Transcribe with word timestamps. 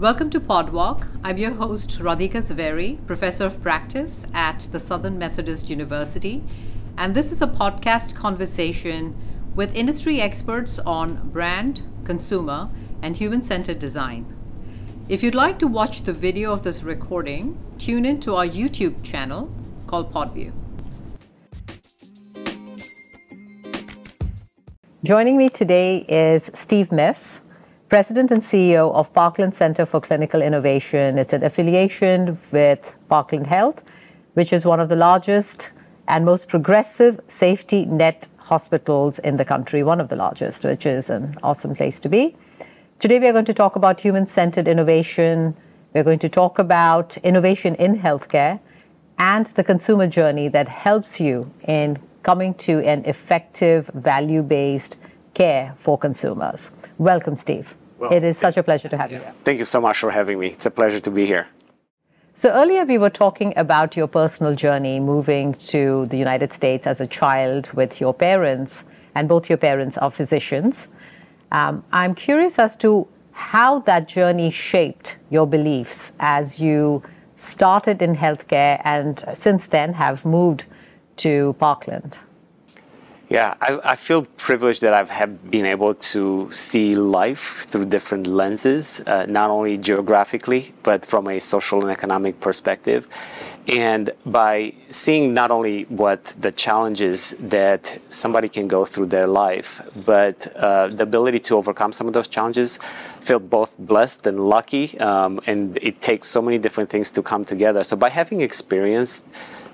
Welcome 0.00 0.30
to 0.30 0.40
Podwalk. 0.40 1.06
I'm 1.22 1.36
your 1.36 1.50
host, 1.50 1.98
Radhika 1.98 2.38
Zaveri, 2.38 3.06
Professor 3.06 3.44
of 3.44 3.60
Practice 3.60 4.26
at 4.32 4.60
the 4.72 4.80
Southern 4.80 5.18
Methodist 5.18 5.68
University. 5.68 6.42
And 6.96 7.14
this 7.14 7.30
is 7.30 7.42
a 7.42 7.46
podcast 7.46 8.14
conversation 8.14 9.14
with 9.54 9.74
industry 9.74 10.18
experts 10.18 10.78
on 10.78 11.28
brand, 11.28 11.82
consumer, 12.04 12.70
and 13.02 13.18
human 13.18 13.42
centered 13.42 13.78
design. 13.78 14.24
If 15.10 15.22
you'd 15.22 15.34
like 15.34 15.58
to 15.58 15.66
watch 15.66 16.04
the 16.04 16.14
video 16.14 16.50
of 16.50 16.62
this 16.62 16.82
recording, 16.82 17.58
tune 17.76 18.06
in 18.06 18.20
to 18.20 18.36
our 18.36 18.46
YouTube 18.46 19.02
channel 19.02 19.52
called 19.86 20.14
Podview. 20.14 20.50
Joining 25.04 25.36
me 25.36 25.50
today 25.50 26.06
is 26.08 26.50
Steve 26.54 26.88
Miff, 26.88 27.42
President 27.90 28.30
and 28.30 28.40
CEO 28.40 28.94
of 28.94 29.12
Parkland 29.12 29.52
Center 29.52 29.84
for 29.84 30.00
Clinical 30.00 30.42
Innovation. 30.42 31.18
It's 31.18 31.32
an 31.32 31.42
affiliation 31.42 32.38
with 32.52 32.94
Parkland 33.08 33.48
Health, 33.48 33.82
which 34.34 34.52
is 34.52 34.64
one 34.64 34.78
of 34.78 34.88
the 34.88 34.94
largest 34.94 35.72
and 36.06 36.24
most 36.24 36.46
progressive 36.46 37.18
safety 37.26 37.84
net 37.86 38.28
hospitals 38.36 39.18
in 39.18 39.38
the 39.38 39.44
country, 39.44 39.82
one 39.82 40.00
of 40.00 40.08
the 40.08 40.14
largest, 40.14 40.64
which 40.64 40.86
is 40.86 41.10
an 41.10 41.36
awesome 41.42 41.74
place 41.74 41.98
to 41.98 42.08
be. 42.08 42.36
Today, 43.00 43.18
we 43.18 43.26
are 43.26 43.32
going 43.32 43.44
to 43.46 43.52
talk 43.52 43.74
about 43.74 44.00
human 44.00 44.28
centered 44.28 44.68
innovation. 44.68 45.56
We're 45.92 46.04
going 46.04 46.20
to 46.20 46.28
talk 46.28 46.60
about 46.60 47.16
innovation 47.24 47.74
in 47.74 47.98
healthcare 47.98 48.60
and 49.18 49.46
the 49.46 49.64
consumer 49.64 50.06
journey 50.06 50.46
that 50.46 50.68
helps 50.68 51.18
you 51.18 51.52
in 51.66 51.98
coming 52.22 52.54
to 52.54 52.78
an 52.86 53.04
effective, 53.04 53.90
value 53.94 54.42
based 54.42 54.98
care 55.34 55.74
for 55.76 55.98
consumers. 55.98 56.70
Welcome, 56.98 57.34
Steve. 57.34 57.74
Well, 58.00 58.12
it 58.12 58.24
is 58.24 58.38
such 58.38 58.56
a 58.56 58.62
pleasure 58.62 58.88
to 58.88 58.96
have 58.96 59.12
you 59.12 59.18
here. 59.18 59.34
Thank 59.44 59.58
you 59.58 59.64
so 59.64 59.80
much 59.80 59.98
for 59.98 60.10
having 60.10 60.38
me. 60.40 60.48
It's 60.48 60.66
a 60.66 60.70
pleasure 60.70 61.00
to 61.00 61.10
be 61.10 61.26
here. 61.26 61.46
So, 62.34 62.48
earlier 62.50 62.84
we 62.86 62.96
were 62.96 63.10
talking 63.10 63.52
about 63.56 63.96
your 63.96 64.08
personal 64.08 64.54
journey 64.54 64.98
moving 64.98 65.52
to 65.74 66.06
the 66.06 66.16
United 66.16 66.54
States 66.54 66.86
as 66.86 67.00
a 67.00 67.06
child 67.06 67.70
with 67.74 68.00
your 68.00 68.14
parents, 68.14 68.84
and 69.14 69.28
both 69.28 69.50
your 69.50 69.58
parents 69.58 69.98
are 69.98 70.10
physicians. 70.10 70.88
Um, 71.52 71.84
I'm 71.92 72.14
curious 72.14 72.58
as 72.58 72.76
to 72.78 73.06
how 73.32 73.80
that 73.80 74.08
journey 74.08 74.50
shaped 74.50 75.18
your 75.28 75.46
beliefs 75.46 76.12
as 76.20 76.58
you 76.58 77.02
started 77.40 78.02
in 78.02 78.14
healthcare 78.14 78.80
and 78.84 79.24
since 79.34 79.66
then 79.66 79.94
have 79.94 80.24
moved 80.24 80.64
to 81.16 81.54
Parkland? 81.58 82.18
Yeah, 83.30 83.54
I, 83.60 83.92
I, 83.92 83.94
feel 83.94 84.22
privileged 84.22 84.80
that 84.80 84.92
I've 84.92 85.08
have 85.08 85.52
been 85.52 85.64
able 85.64 85.94
to 85.94 86.48
see 86.50 86.96
life 86.96 87.64
through 87.68 87.84
different 87.84 88.26
lenses, 88.26 89.00
uh, 89.06 89.24
not 89.28 89.50
only 89.50 89.78
geographically, 89.78 90.74
but 90.82 91.06
from 91.06 91.28
a 91.28 91.38
social 91.38 91.80
and 91.80 91.92
economic 91.92 92.40
perspective. 92.40 93.06
And 93.68 94.10
by 94.26 94.74
seeing 94.88 95.32
not 95.32 95.52
only 95.52 95.84
what 95.84 96.34
the 96.40 96.50
challenges 96.50 97.36
that 97.38 98.00
somebody 98.08 98.48
can 98.48 98.66
go 98.66 98.84
through 98.84 99.06
their 99.06 99.28
life, 99.28 99.80
but 100.04 100.52
uh, 100.56 100.88
the 100.88 101.04
ability 101.04 101.38
to 101.38 101.56
overcome 101.56 101.92
some 101.92 102.08
of 102.08 102.12
those 102.12 102.26
challenges, 102.26 102.80
feel 103.20 103.38
both 103.38 103.78
blessed 103.78 104.26
and 104.26 104.40
lucky. 104.48 104.98
Um, 104.98 105.40
and 105.46 105.78
it 105.80 106.02
takes 106.02 106.26
so 106.26 106.42
many 106.42 106.58
different 106.58 106.90
things 106.90 107.12
to 107.12 107.22
come 107.22 107.44
together. 107.44 107.84
So 107.84 107.94
by 107.94 108.08
having 108.08 108.40
experienced 108.40 109.24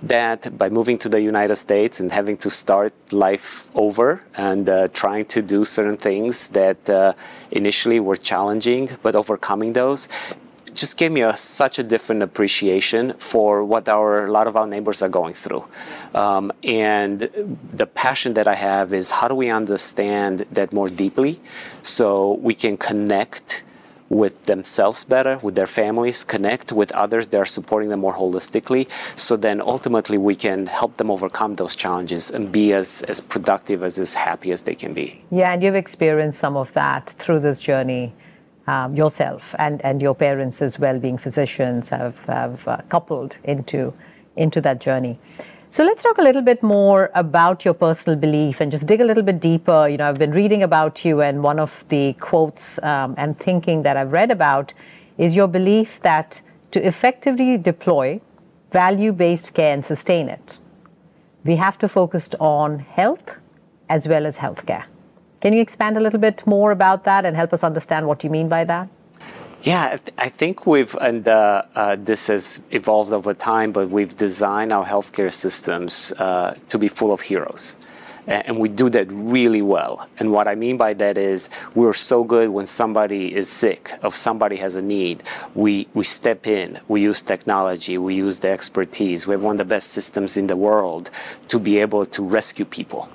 that 0.03 0.57
by 0.59 0.69
moving 0.69 0.99
to 0.99 1.09
the 1.09 1.21
United 1.21 1.57
States 1.57 2.01
and 2.01 2.13
having 2.13 2.37
to 2.39 2.51
start 2.51 2.93
life 3.13 3.71
over 3.75 4.23
and 4.37 4.69
uh, 4.69 4.89
trying 4.89 5.25
to 5.27 5.43
do 5.43 5.65
certain 5.65 5.97
things 5.97 6.49
that 6.49 6.89
uh, 6.91 7.13
initially 7.51 8.01
were 8.01 8.17
challenging, 8.17 8.91
but 9.03 9.17
overcoming 9.17 9.73
those, 9.73 10.09
just 10.75 10.99
gave 10.99 11.11
me 11.11 11.23
a, 11.23 11.37
such 11.37 11.79
a 11.79 11.83
different 11.83 12.23
appreciation 12.23 13.15
for 13.15 13.65
what 13.65 13.89
our 13.89 14.27
a 14.27 14.31
lot 14.31 14.47
of 14.47 14.57
our 14.57 14.67
neighbors 14.67 15.03
are 15.03 15.09
going 15.09 15.33
through, 15.33 15.65
um, 16.15 16.53
and 16.63 17.31
the 17.73 17.87
passion 17.87 18.35
that 18.35 18.47
I 18.47 18.55
have 18.55 18.93
is 18.93 19.11
how 19.11 19.27
do 19.27 19.35
we 19.35 19.49
understand 19.49 20.45
that 20.53 20.73
more 20.73 20.91
deeply, 20.91 21.41
so 21.83 22.35
we 22.35 22.55
can 22.55 22.77
connect 22.77 23.63
with 24.09 24.45
themselves 24.45 25.05
better, 25.05 25.39
with 25.43 25.55
their 25.55 25.67
families, 25.67 26.25
connect 26.25 26.73
with 26.73 26.93
others 26.93 27.27
that 27.29 27.41
are 27.41 27.47
supporting 27.47 27.89
them 27.89 28.01
more 28.01 28.15
holistically. 28.15 28.89
So 29.17 29.37
then 29.37 29.61
ultimately 29.61 30.19
we 30.19 30.35
can 30.35 30.67
help 30.67 30.97
them 30.97 31.11
overcome 31.11 31.57
those 31.57 31.75
challenges 31.75 32.31
and 32.31 32.53
be 32.53 32.73
as, 32.73 33.03
as 33.09 33.21
productive, 33.21 33.83
as, 33.83 33.99
as 33.99 34.15
happy 34.15 34.53
as 34.53 34.63
they 34.63 34.75
can 34.75 34.95
be. 34.95 35.23
Yeah, 35.31 35.53
and 35.53 35.63
you've 35.63 35.75
experienced 35.75 36.39
some 36.39 36.57
of 36.57 36.73
that 36.75 37.11
through 37.19 37.41
this 37.41 37.61
journey. 37.61 38.15
Um, 38.69 38.97
yourself 38.97 39.55
and, 39.61 39.81
and 39.85 40.03
your 40.03 40.13
parents 40.13 40.61
as 40.61 40.77
well 40.77 40.99
being 40.99 41.19
physicians 41.19 41.89
have, 41.91 42.17
have 42.25 42.67
uh, 42.67 42.79
coupled 42.89 43.39
into 43.45 43.95
into 44.37 44.61
that 44.61 44.81
journey. 44.81 45.19
So 45.77 45.85
let's 45.85 46.03
talk 46.03 46.17
a 46.17 46.23
little 46.23 46.41
bit 46.41 46.63
more 46.63 47.11
about 47.15 47.67
your 47.67 47.75
personal 47.75 48.19
belief 48.19 48.63
and 48.63 48.73
just 48.73 48.87
dig 48.87 49.03
a 49.03 49.05
little 49.05 49.23
bit 49.23 49.41
deeper. 49.41 49.87
You 49.87 49.99
know, 49.99 50.09
I've 50.09 50.17
been 50.17 50.31
reading 50.31 50.63
about 50.63 51.05
you, 51.05 51.21
and 51.21 51.43
one 51.43 51.59
of 51.59 51.85
the 51.91 52.15
quotes 52.15 52.83
um, 52.83 53.15
and 53.19 53.39
thinking 53.39 53.83
that 53.83 53.95
I've 53.95 54.11
read 54.11 54.31
about 54.31 54.73
is 55.19 55.37
your 55.37 55.47
belief 55.47 56.01
that 56.01 56.41
to 56.71 56.81
effectively 56.81 57.59
deploy 57.59 58.23
value 58.73 59.13
based 59.13 59.53
care 59.53 59.75
and 59.75 59.85
sustain 59.85 60.31
it, 60.31 60.61
we 61.45 61.57
have 61.57 61.77
to 61.81 61.89
focus 61.89 62.31
on 62.41 62.79
health 62.79 63.35
as 63.91 64.09
well 64.09 64.25
as 64.25 64.39
healthcare. 64.39 64.85
Can 65.43 65.53
you 65.53 65.61
expand 65.61 65.99
a 65.99 66.01
little 66.01 66.21
bit 66.21 66.47
more 66.47 66.73
about 66.73 67.05
that 67.05 67.27
and 67.27 67.37
help 67.37 67.53
us 67.53 67.63
understand 67.63 68.07
what 68.07 68.25
you 68.25 68.31
mean 68.31 68.49
by 68.49 68.65
that? 68.65 68.89
Yeah, 69.63 69.99
I 70.19 70.29
think 70.29 70.67
we've, 70.67 70.95
and 71.01 71.27
uh, 71.27 71.63
uh, 71.75 71.97
this 71.99 72.29
has 72.29 72.61
evolved 72.71 73.13
over 73.13 73.35
time, 73.35 73.73
but 73.73 73.91
we've 73.91 74.17
designed 74.17 74.73
our 74.73 74.85
healthcare 74.85 75.33
systems 75.33 76.13
uh, 76.19 76.55
to 76.69 76.79
be 76.79 76.89
full 76.89 77.13
of 77.13 77.21
heroes. 77.21 77.79
And 78.29 78.59
we 78.59 78.69
do 78.69 78.91
that 78.91 79.07
really 79.11 79.63
well. 79.63 80.09
And 80.19 80.33
what 80.33 80.49
I 80.49 80.57
mean 80.57 80.77
by 80.77 80.95
that 80.95 81.17
is 81.17 81.49
we're 81.77 81.93
so 81.93 82.25
good 82.25 82.51
when 82.51 82.67
somebody 82.67 83.35
is 83.35 83.49
sick, 83.49 83.93
if 84.03 84.17
somebody 84.17 84.57
has 84.57 84.75
a 84.75 84.83
need, 84.83 85.23
we, 85.55 85.87
we 85.95 86.03
step 86.03 86.47
in, 86.47 86.81
we 86.89 87.03
use 87.03 87.23
technology, 87.23 87.99
we 87.99 88.17
use 88.17 88.41
the 88.41 88.49
expertise. 88.49 89.29
We 89.29 89.33
have 89.33 89.43
one 89.43 89.55
of 89.55 89.59
the 89.59 89.65
best 89.65 89.91
systems 89.91 90.37
in 90.37 90.49
the 90.49 90.57
world 90.57 91.11
to 91.49 91.61
be 91.61 91.79
able 91.79 92.05
to 92.07 92.23
rescue 92.23 92.65
people. 92.65 93.09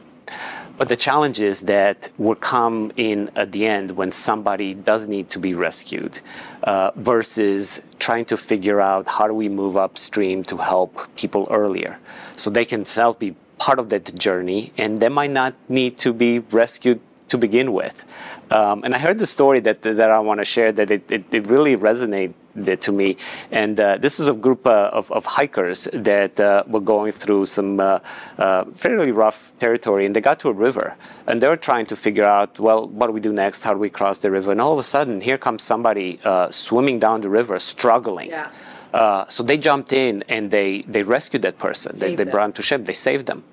But 0.82 0.90
the 0.90 0.96
challenges 0.96 1.62
that 1.76 2.10
will 2.18 2.34
come 2.34 2.92
in 2.98 3.30
at 3.36 3.52
the 3.52 3.68
end 3.68 3.92
when 3.92 4.12
somebody 4.12 4.74
does 4.74 5.06
need 5.06 5.30
to 5.30 5.38
be 5.38 5.54
rescued 5.54 6.20
uh, 6.64 6.90
versus 6.96 7.84
trying 8.00 8.26
to 8.26 8.36
figure 8.36 8.82
out 8.82 9.08
how 9.08 9.28
do 9.28 9.36
we 9.36 9.48
move 9.48 9.78
upstream 9.78 10.44
to 10.46 10.58
help 10.58 10.92
people 11.16 11.48
earlier 11.52 12.00
so 12.36 12.50
they 12.50 12.66
can 12.66 12.84
self 12.84 13.20
be 13.20 13.36
part 13.60 13.78
of 13.78 13.90
that 13.90 14.16
journey 14.18 14.74
and 14.80 15.00
they 15.00 15.10
might 15.10 15.30
not 15.30 15.54
need 15.70 16.00
to 16.00 16.14
be 16.14 16.40
rescued 16.40 17.00
to 17.28 17.38
begin 17.38 17.74
with. 17.74 18.04
Um, 18.50 18.84
and 18.84 18.96
I 18.96 18.98
heard 18.98 19.20
the 19.20 19.28
story 19.28 19.60
that, 19.60 19.84
that 19.84 20.10
I 20.10 20.18
want 20.18 20.40
to 20.40 20.46
share 20.46 20.72
that 20.72 20.90
it, 20.90 21.12
it, 21.12 21.26
it 21.32 21.46
really 21.46 21.78
resonated 21.78 22.34
to 22.56 22.92
me. 22.92 23.18
And 23.52 23.80
uh, 23.80 23.98
this 23.98 24.20
is 24.20 24.28
a 24.28 24.34
group 24.34 24.68
uh, 24.68 24.90
of, 24.92 25.12
of, 25.12 25.26
hikers 25.26 25.88
that 25.94 26.40
uh, 26.40 26.64
were 26.68 26.82
going 26.82 27.12
through 27.12 27.46
some 27.46 27.80
uh, 27.80 28.00
uh, 28.38 28.66
fairly 28.66 29.12
rough 29.12 29.54
territory, 29.60 30.06
and 30.06 30.16
they 30.16 30.22
got 30.22 30.40
to 30.42 30.50
a 30.50 30.54
river, 30.54 30.96
and 31.28 31.42
they 31.42 31.48
were 31.48 31.58
trying 31.58 31.86
to 31.88 31.96
figure 31.96 32.26
out, 32.26 32.60
well, 32.60 32.88
what 32.88 33.08
do 33.08 33.14
we 33.14 33.22
do 33.22 33.34
next? 33.34 33.64
How 33.64 33.74
do 33.74 33.80
we 33.80 33.90
cross 33.90 34.20
the 34.20 34.32
river? 34.32 34.52
And 34.52 34.60
all 34.60 34.74
of 34.74 34.80
a 34.80 34.84
sudden, 34.84 35.22
here 35.22 35.38
comes 35.38 35.64
somebody 35.64 36.20
uh, 36.24 36.50
swimming 36.50 37.00
down 37.00 37.22
the 37.22 37.30
river, 37.30 37.58
struggling. 37.60 38.30
Yeah. 38.30 39.26
so 39.30 39.44
they 39.44 39.58
jumped 39.58 39.94
in 39.94 40.24
and 40.28 40.52
they, 40.52 40.82
they 40.82 41.04
rescued 41.04 41.42
that 41.44 41.58
person. 41.58 41.98
they, 41.98 42.16
they 42.16 42.26
brought 42.26 42.46
him 42.46 42.54
to 42.54 42.62
ship. 42.62 42.86
They 42.86 42.94
saved 42.94 43.28
them. 43.28 43.44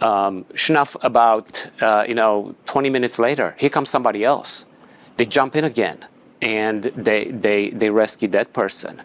Um, 0.00 0.44
about 1.02 1.70
you 2.08 2.14
know 2.14 2.56
20 2.66 2.90
minutes 2.90 3.20
later, 3.20 3.54
here 3.58 3.70
comes 3.70 3.88
somebody 3.88 4.24
else. 4.24 4.66
They 5.16 5.26
jump 5.26 5.54
in 5.54 5.64
again 5.64 6.04
and 6.42 6.82
they 6.82 7.26
they 7.26 7.70
they 7.70 7.88
rescued 7.88 8.32
that 8.32 8.52
person. 8.52 9.00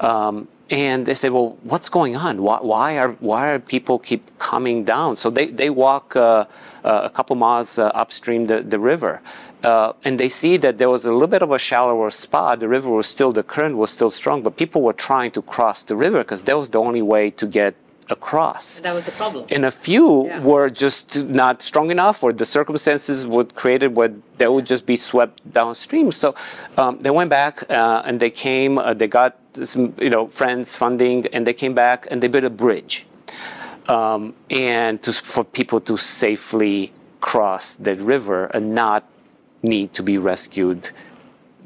Um, 0.00 0.48
and 0.70 1.04
they 1.04 1.14
said, 1.14 1.32
"Well, 1.32 1.58
what's 1.62 1.88
going 1.88 2.16
on? 2.16 2.42
Why, 2.42 2.58
why, 2.60 2.98
are 2.98 3.12
why 3.20 3.50
are 3.52 3.58
people 3.58 3.98
keep 3.98 4.38
coming 4.38 4.84
down?" 4.84 5.16
So 5.16 5.30
they 5.30 5.46
they 5.46 5.70
walk 5.70 6.14
uh, 6.14 6.46
uh, 6.84 7.00
a 7.04 7.10
couple 7.10 7.36
miles 7.36 7.78
uh, 7.78 7.86
upstream 7.88 8.46
the 8.46 8.62
the 8.62 8.78
river, 8.78 9.20
uh, 9.64 9.92
and 10.04 10.18
they 10.18 10.28
see 10.28 10.56
that 10.58 10.78
there 10.78 10.90
was 10.90 11.04
a 11.04 11.12
little 11.12 11.28
bit 11.28 11.42
of 11.42 11.50
a 11.50 11.58
shallower 11.58 12.10
spot. 12.10 12.60
The 12.60 12.68
river 12.68 12.90
was 12.90 13.06
still 13.06 13.32
the 13.32 13.42
current 13.42 13.76
was 13.76 13.90
still 13.90 14.10
strong, 14.10 14.42
but 14.42 14.56
people 14.56 14.82
were 14.82 14.92
trying 14.92 15.32
to 15.32 15.42
cross 15.42 15.82
the 15.84 15.96
river 15.96 16.18
because 16.18 16.42
that 16.42 16.56
was 16.56 16.68
the 16.68 16.80
only 16.80 17.02
way 17.02 17.30
to 17.30 17.46
get 17.46 17.74
across. 18.10 18.80
That 18.80 18.92
was 18.92 19.08
a 19.08 19.12
problem. 19.12 19.46
And 19.50 19.64
a 19.64 19.70
few 19.70 20.26
yeah. 20.26 20.40
were 20.40 20.68
just 20.68 21.22
not 21.24 21.62
strong 21.62 21.90
enough, 21.90 22.22
or 22.22 22.32
the 22.32 22.44
circumstances 22.44 23.26
would 23.26 23.54
created 23.54 23.96
where 23.96 24.12
they 24.38 24.48
would 24.48 24.66
just 24.66 24.84
be 24.84 24.96
swept 24.96 25.40
downstream. 25.52 26.12
So 26.12 26.34
um, 26.76 26.98
they 27.00 27.10
went 27.10 27.30
back 27.30 27.68
uh, 27.70 28.02
and 28.04 28.20
they 28.20 28.30
came. 28.30 28.78
Uh, 28.78 28.94
they 28.94 29.06
got 29.06 29.38
some, 29.54 29.94
you 29.98 30.10
know, 30.10 30.26
friends 30.26 30.74
funding, 30.76 31.26
and 31.28 31.46
they 31.46 31.54
came 31.54 31.74
back 31.74 32.06
and 32.10 32.22
they 32.22 32.28
built 32.28 32.44
a 32.44 32.50
bridge, 32.50 33.06
um, 33.88 34.34
and 34.50 35.02
to, 35.04 35.12
for 35.12 35.44
people 35.44 35.80
to 35.82 35.96
safely 35.96 36.92
cross 37.20 37.74
that 37.76 37.98
river 38.00 38.46
and 38.46 38.74
not 38.74 39.04
need 39.62 39.92
to 39.92 40.02
be 40.02 40.16
rescued 40.18 40.90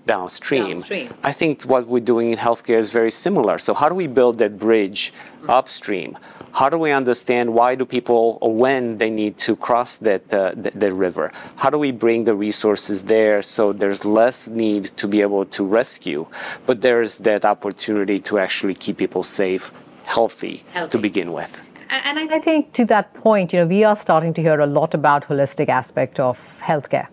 downstream. 0.06 0.76
Downstream. 0.76 1.14
I 1.22 1.32
think 1.32 1.62
what 1.62 1.86
we're 1.86 2.00
doing 2.00 2.32
in 2.32 2.38
healthcare 2.38 2.78
is 2.78 2.92
very 2.92 3.10
similar. 3.10 3.58
So 3.58 3.74
how 3.74 3.88
do 3.88 3.94
we 3.94 4.06
build 4.06 4.38
that 4.38 4.58
bridge 4.58 5.12
upstream? 5.48 6.18
How 6.52 6.68
do 6.68 6.78
we 6.78 6.92
understand 6.92 7.52
why 7.52 7.74
do 7.74 7.84
people 7.84 8.38
or 8.40 8.54
when 8.54 8.96
they 8.98 9.10
need 9.10 9.38
to 9.38 9.56
cross 9.56 9.98
that 9.98 10.22
uh, 10.32 10.52
that, 10.56 10.78
that 10.78 10.92
river? 10.92 11.32
How 11.56 11.68
do 11.68 11.78
we 11.78 11.90
bring 11.90 12.24
the 12.24 12.34
resources 12.34 13.02
there 13.02 13.42
so 13.42 13.72
there's 13.72 14.04
less 14.04 14.46
need 14.48 14.84
to 14.96 15.08
be 15.08 15.20
able 15.20 15.44
to 15.46 15.64
rescue, 15.64 16.26
but 16.66 16.80
there's 16.80 17.18
that 17.18 17.44
opportunity 17.44 18.20
to 18.20 18.38
actually 18.38 18.74
keep 18.74 18.98
people 18.98 19.24
safe, 19.24 19.72
healthy, 20.04 20.62
to 20.90 20.98
begin 20.98 21.32
with. 21.32 21.62
And 21.90 22.18
I 22.18 22.36
I 22.36 22.40
think 22.40 22.72
to 22.74 22.84
that 22.86 23.14
point, 23.14 23.52
you 23.52 23.60
know, 23.60 23.66
we 23.66 23.82
are 23.84 23.96
starting 23.96 24.32
to 24.34 24.42
hear 24.42 24.60
a 24.60 24.66
lot 24.66 24.94
about 24.94 25.26
holistic 25.28 25.68
aspect 25.68 26.20
of 26.20 26.38
healthcare. 26.60 27.08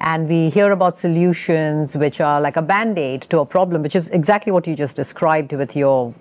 And 0.00 0.28
we 0.28 0.50
hear 0.50 0.70
about 0.70 0.96
solutions 0.96 1.96
which 1.96 2.20
are 2.20 2.40
like 2.40 2.56
a 2.56 2.62
band-aid 2.62 3.22
to 3.22 3.40
a 3.40 3.46
problem, 3.46 3.82
which 3.82 3.96
is 3.96 4.08
exactly 4.08 4.52
what 4.52 4.66
you 4.66 4.76
just 4.76 4.96
described 4.96 5.52
with 5.52 5.74
your 5.74 6.14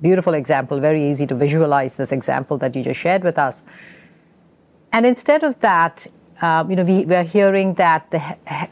beautiful 0.00 0.34
example. 0.34 0.80
Very 0.80 1.10
easy 1.10 1.26
to 1.26 1.34
visualize 1.34 1.96
this 1.96 2.12
example 2.12 2.56
that 2.58 2.74
you 2.74 2.82
just 2.82 3.00
shared 3.00 3.22
with 3.22 3.38
us. 3.38 3.62
And 4.92 5.04
instead 5.04 5.42
of 5.42 5.60
that, 5.60 6.06
um, 6.40 6.70
you 6.70 6.76
know, 6.76 6.84
we, 6.84 7.04
we 7.04 7.14
are 7.14 7.24
hearing 7.24 7.74
that 7.74 8.10
the, 8.10 8.22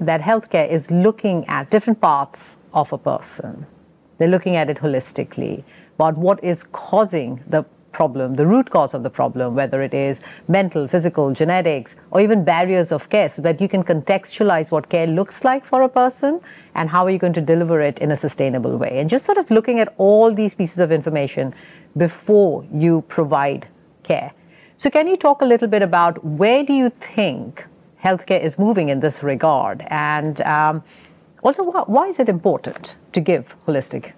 that 0.01 0.23
healthcare 0.23 0.69
is 0.71 0.91
looking 0.91 1.45
at 1.49 1.71
different 1.71 2.01
parts 2.01 2.57
of 2.73 2.93
a 2.93 2.99
person. 2.99 3.67
They're 4.19 4.29
looking 4.29 4.57
at 4.57 4.71
it 4.71 4.79
holistically 4.79 5.65
about 5.97 6.17
what 6.17 6.43
is 6.43 6.65
causing 6.73 7.43
the 7.47 7.65
problem, 7.97 8.35
the 8.35 8.47
root 8.47 8.71
cause 8.71 8.93
of 8.93 9.03
the 9.03 9.11
problem, 9.19 9.55
whether 9.55 9.81
it 9.81 9.95
is 9.95 10.21
mental, 10.49 10.87
physical, 10.87 11.33
genetics, 11.33 11.97
or 12.11 12.21
even 12.21 12.45
barriers 12.45 12.93
of 12.93 13.09
care, 13.09 13.29
so 13.29 13.41
that 13.41 13.61
you 13.61 13.69
can 13.75 13.83
contextualize 13.83 14.71
what 14.71 14.89
care 14.91 15.07
looks 15.07 15.45
like 15.45 15.65
for 15.65 15.83
a 15.83 15.89
person 15.89 16.41
and 16.75 16.91
how 16.91 17.07
are 17.07 17.11
you 17.11 17.19
going 17.19 17.33
to 17.33 17.41
deliver 17.41 17.81
it 17.81 17.99
in 17.99 18.11
a 18.11 18.17
sustainable 18.17 18.77
way. 18.77 18.99
And 19.01 19.09
just 19.09 19.25
sort 19.25 19.39
of 19.39 19.51
looking 19.51 19.81
at 19.81 19.95
all 19.97 20.35
these 20.35 20.55
pieces 20.55 20.79
of 20.79 20.93
information 20.93 21.55
before 21.97 22.67
you 22.85 23.03
provide 23.09 23.67
care. 24.03 24.33
So, 24.77 24.91
can 24.91 25.09
you 25.09 25.17
talk 25.17 25.41
a 25.41 25.47
little 25.47 25.69
bit 25.69 25.81
about 25.81 26.23
where 26.43 26.63
do 26.65 26.75
you 26.75 26.91
think 26.91 27.65
healthcare 28.05 28.43
is 28.51 28.59
moving 28.59 28.91
in 28.91 29.01
this 29.01 29.23
regard? 29.23 29.87
And 29.89 30.43
um, 30.43 30.85
also, 31.43 31.65
why, 31.65 31.83
why 31.87 32.09
is 32.09 32.19
it 32.19 32.29
important 32.29 32.95
to 33.15 33.21
give 33.21 33.55
holistic? 33.67 34.13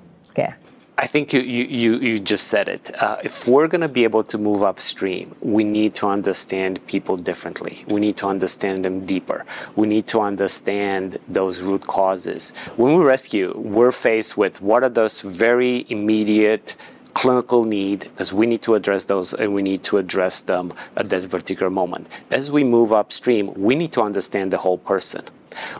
I 1.00 1.06
think 1.06 1.32
you, 1.32 1.40
you, 1.42 1.96
you, 1.98 2.18
just 2.18 2.48
said 2.48 2.66
it. 2.66 2.90
Uh, 3.00 3.18
if 3.22 3.46
we're 3.46 3.68
going 3.68 3.82
to 3.82 3.88
be 3.88 4.02
able 4.02 4.24
to 4.24 4.36
move 4.36 4.64
upstream, 4.64 5.32
we 5.40 5.62
need 5.62 5.94
to 5.94 6.08
understand 6.08 6.84
people 6.88 7.16
differently. 7.16 7.84
We 7.86 8.00
need 8.00 8.16
to 8.16 8.26
understand 8.26 8.84
them 8.84 9.06
deeper. 9.06 9.46
We 9.76 9.86
need 9.86 10.08
to 10.08 10.20
understand 10.20 11.18
those 11.28 11.60
root 11.60 11.86
causes. 11.86 12.50
When 12.74 12.98
we 12.98 13.04
rescue, 13.04 13.56
we're 13.56 13.92
faced 13.92 14.36
with 14.36 14.60
what 14.60 14.82
are 14.82 14.88
those 14.88 15.20
very 15.20 15.86
immediate 15.88 16.74
clinical 17.14 17.64
need 17.64 18.00
because 18.00 18.32
we 18.32 18.46
need 18.46 18.62
to 18.62 18.74
address 18.74 19.04
those 19.04 19.34
and 19.34 19.54
we 19.54 19.62
need 19.62 19.84
to 19.84 19.98
address 19.98 20.40
them 20.40 20.74
at 20.96 21.10
that 21.10 21.30
particular 21.30 21.70
moment. 21.70 22.08
As 22.32 22.50
we 22.50 22.64
move 22.64 22.92
upstream, 22.92 23.54
we 23.54 23.76
need 23.76 23.92
to 23.92 24.02
understand 24.02 24.52
the 24.52 24.58
whole 24.58 24.78
person. 24.78 25.22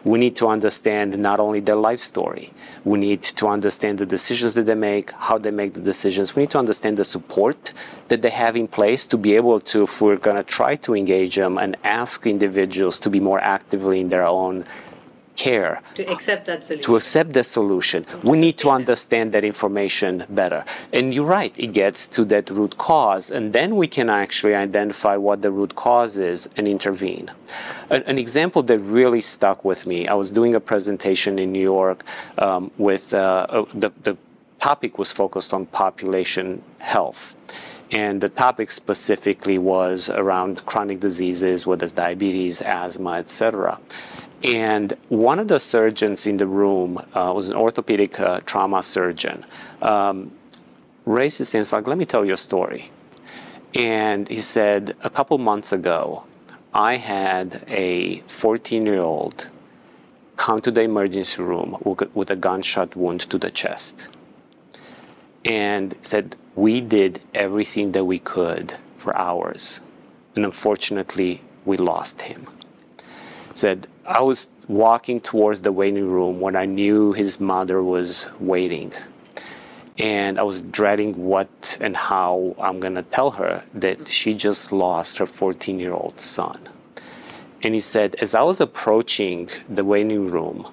We 0.05 0.19
need 0.19 0.37
to 0.37 0.49
understand 0.49 1.19
not 1.19 1.41
only 1.41 1.61
their 1.61 1.77
life 1.77 2.01
story, 2.01 2.53
we 2.85 2.99
need 2.99 3.23
to 3.23 3.49
understand 3.49 3.99
the 3.99 4.07
decisions 4.07 4.55
that 4.55 4.67
they 4.67 4.75
make, 4.75 5.11
how 5.13 5.39
they 5.39 5.51
make 5.51 5.75
the 5.75 5.81
decisions. 5.81 6.35
We 6.35 6.43
need 6.43 6.51
to 6.51 6.59
understand 6.59 6.97
the 6.97 7.05
support 7.05 7.73
that 8.09 8.23
they 8.23 8.31
have 8.31 8.57
in 8.57 8.69
place 8.69 9.07
to 9.07 9.17
be 9.17 9.37
able 9.37 9.61
to, 9.61 9.85
if 9.85 10.01
we're 10.01 10.17
going 10.17 10.37
to 10.37 10.43
try 10.43 10.77
to 10.77 10.95
engage 10.95 11.37
them 11.37 11.59
and 11.59 11.77
ask 11.85 12.27
individuals 12.27 12.99
to 13.01 13.11
be 13.11 13.21
more 13.21 13.41
actively 13.41 14.01
in 14.01 14.09
their 14.09 14.25
own 14.25 14.65
care, 15.47 15.81
To 15.95 16.05
accept 16.15 16.43
that 16.51 16.65
solution. 16.65 16.85
to 16.87 16.97
accept 16.97 17.33
the 17.33 17.45
solution, 17.45 18.01
we 18.31 18.37
need 18.45 18.57
to 18.65 18.69
understand 18.71 19.27
that 19.35 19.45
information 19.53 20.13
better. 20.41 20.65
And 20.93 21.05
you're 21.15 21.33
right, 21.41 21.55
it 21.57 21.73
gets 21.83 22.01
to 22.17 22.25
that 22.33 22.51
root 22.51 22.75
cause, 22.77 23.31
and 23.37 23.53
then 23.53 23.77
we 23.83 23.87
can 23.87 24.09
actually 24.11 24.55
identify 24.55 25.17
what 25.17 25.39
the 25.45 25.51
root 25.59 25.73
cause 25.75 26.17
is 26.33 26.49
and 26.57 26.67
intervene. 26.67 27.31
An, 27.95 28.03
an 28.13 28.19
example 28.19 28.63
that 28.65 28.79
really 28.81 29.23
stuck 29.35 29.65
with 29.65 29.87
me 29.87 29.99
I 30.09 30.15
was 30.15 30.31
doing 30.31 30.55
a 30.55 30.61
presentation 30.61 31.39
in 31.39 31.53
New 31.53 31.67
York 31.77 32.05
um, 32.39 32.71
with 32.79 33.15
uh, 33.15 33.47
uh, 33.49 33.65
the, 33.75 33.91
the 34.03 34.17
topic 34.59 34.99
was 34.99 35.11
focused 35.13 35.55
on 35.55 35.67
population 35.67 36.63
health. 36.79 37.37
And 37.91 38.21
the 38.21 38.29
topic 38.29 38.71
specifically 38.71 39.57
was 39.57 40.11
around 40.11 40.65
chronic 40.67 41.01
diseases, 41.01 41.67
whether 41.67 41.85
it's 41.85 41.95
diabetes, 41.95 42.61
asthma, 42.61 43.13
etc. 43.13 43.79
And 44.45 44.97
one 45.09 45.39
of 45.39 45.49
the 45.49 45.59
surgeons 45.59 46.27
in 46.27 46.37
the 46.37 46.47
room 46.47 46.99
uh, 47.15 47.33
was 47.35 47.49
an 47.49 47.55
orthopedic 47.55 48.21
uh, 48.21 48.41
trauma 48.41 48.83
surgeon. 48.83 49.45
Um, 49.83 50.33
raised 51.07 51.39
his 51.39 51.53
hands 51.53 51.73
like, 51.73 51.87
"Let 51.87 51.99
me 51.99 52.05
tell 52.05 52.25
you 52.25 52.35
a 52.35 52.37
story." 52.37 52.93
And 53.75 54.29
he 54.29 54.41
said, 54.41 54.97
"A 55.03 55.11
couple 55.11 55.39
months 55.39 55.73
ago, 55.73 56.25
I 56.73 56.97
had 56.97 57.65
a 57.67 58.21
14-year-old 58.29 59.49
come 60.37 60.61
to 60.61 60.71
the 60.71 60.83
emergency 60.83 61.43
room 61.43 61.77
with 62.15 62.31
a 62.31 62.37
gunshot 62.37 62.95
wound 62.95 63.21
to 63.31 63.39
the 63.39 63.51
chest." 63.51 64.09
and 65.45 65.95
said 66.03 66.37
we 66.55 66.81
did 66.81 67.21
everything 67.35 67.93
that 67.93 68.05
we 68.05 68.19
could 68.19 68.77
for 68.97 69.17
hours 69.17 69.81
and 70.35 70.45
unfortunately 70.45 71.41
we 71.65 71.77
lost 71.77 72.23
him 72.23 72.47
said 73.55 73.87
i 74.09 74.21
was 74.21 74.49
walking 74.69 75.21
towards 75.21 75.63
the 75.63 75.73
waiting 75.73 76.09
room 76.09 76.41
when 76.41 76.57
i 76.57 76.65
knew 76.65 77.13
his 77.13 77.41
mother 77.41 77.83
was 77.83 78.29
waiting 78.41 78.93
and 79.99 80.39
i 80.39 80.43
was 80.43 80.61
dreading 80.63 81.15
what 81.17 81.79
and 81.81 81.97
how 81.97 82.55
i'm 82.59 82.81
going 82.81 82.95
to 82.95 83.03
tell 83.05 83.31
her 83.31 83.65
that 83.75 84.09
she 84.09 84.35
just 84.35 84.73
lost 84.73 85.19
her 85.19 85.27
14 85.27 85.79
year 85.79 85.93
old 85.93 86.19
son 86.19 86.59
and 87.63 87.75
he 87.75 87.81
said 87.81 88.17
as 88.17 88.35
i 88.35 88.43
was 88.43 88.61
approaching 88.61 89.49
the 89.69 89.85
waiting 89.85 90.29
room 90.29 90.67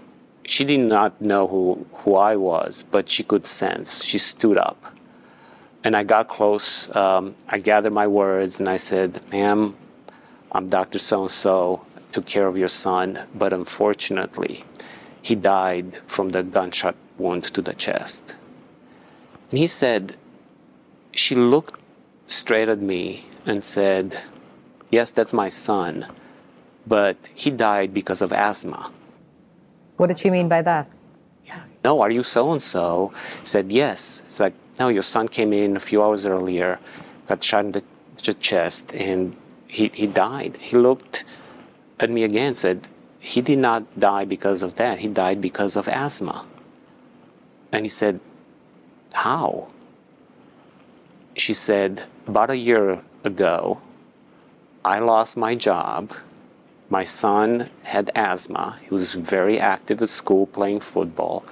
she 0.46 0.64
did 0.64 0.80
not 0.80 1.20
know 1.22 1.48
who, 1.48 1.86
who 1.94 2.16
I 2.16 2.36
was, 2.36 2.84
but 2.92 3.10
she 3.10 3.24
could 3.24 3.48
sense. 3.48 4.04
She 4.04 4.18
stood 4.20 4.58
up. 4.58 4.78
And 5.84 5.96
I 5.96 6.04
got 6.04 6.28
close. 6.28 6.94
Um, 6.96 7.36
I 7.48 7.60
gathered 7.60 7.94
my 7.94 8.08
words 8.08 8.60
and 8.60 8.70
I 8.70 8.78
said, 8.78 9.24
Ma'am, 9.32 9.76
I'm 10.52 10.68
Dr. 10.68 11.00
So 11.00 11.24
and 11.24 11.32
so, 11.32 11.86
took 12.16 12.26
care 12.26 12.48
of 12.48 12.58
your 12.58 12.70
son, 12.70 13.20
but 13.36 13.52
unfortunately, 13.52 14.64
he 15.22 15.36
died 15.36 16.00
from 16.08 16.30
the 16.30 16.44
gunshot 16.44 16.96
wound 17.18 17.44
to 17.44 17.62
the 17.62 17.74
chest. 17.74 18.38
And 19.52 19.60
he 19.60 19.68
said, 19.68 20.16
She 21.12 21.36
looked 21.36 21.78
straight 22.28 22.70
at 22.70 22.80
me 22.80 23.26
and 23.46 23.66
said, 23.66 24.18
Yes, 24.92 25.12
that's 25.12 25.34
my 25.34 25.50
son, 25.50 26.06
but 26.88 27.18
he 27.36 27.52
died 27.52 27.94
because 27.94 28.22
of 28.22 28.32
asthma. 28.32 28.94
What 29.98 30.08
did 30.08 30.20
she 30.20 30.30
mean 30.30 30.48
by 30.48 30.62
that? 30.62 30.88
no, 31.84 32.02
are 32.02 32.12
you 32.12 32.24
so 32.24 32.52
and 32.54 32.64
so? 32.64 33.14
Said, 33.44 33.72
yes. 33.72 34.24
It's 34.26 34.40
like, 34.40 34.56
no, 34.80 34.88
your 34.88 35.04
son 35.04 35.28
came 35.28 35.54
in 35.54 35.76
a 35.78 35.80
few 35.80 36.02
hours 36.02 36.26
earlier, 36.26 36.80
got 37.28 37.44
shot 37.44 37.66
in 37.66 37.72
the, 37.74 37.84
the 38.24 38.34
chest, 38.34 38.94
and 38.96 39.36
he, 39.68 39.92
he 39.94 40.08
died. 40.08 40.58
He 40.60 40.78
looked 40.78 41.26
at 42.00 42.10
me 42.10 42.24
again, 42.24 42.56
said, 42.56 42.88
he 43.20 43.42
did 43.42 43.60
not 43.60 44.00
die 44.00 44.26
because 44.26 44.62
of 44.62 44.76
that. 44.76 45.00
He 45.00 45.08
died 45.08 45.42
because 45.42 45.76
of 45.76 45.88
asthma. 45.88 46.46
And 47.72 47.86
he 47.86 47.90
said, 47.90 48.20
how? 49.14 49.68
She 51.36 51.54
said, 51.54 52.04
about 52.28 52.50
a 52.50 52.58
year 52.58 53.02
ago, 53.24 53.82
I 54.84 55.00
lost 55.00 55.38
my 55.38 55.56
job. 55.56 56.14
My 56.90 57.04
son 57.04 57.70
had 57.84 58.12
asthma. 58.14 58.78
He 58.84 58.90
was 58.90 59.16
very 59.16 59.60
active 59.60 60.02
at 60.02 60.10
school 60.10 60.46
playing 60.46 60.82
football, 60.82 61.44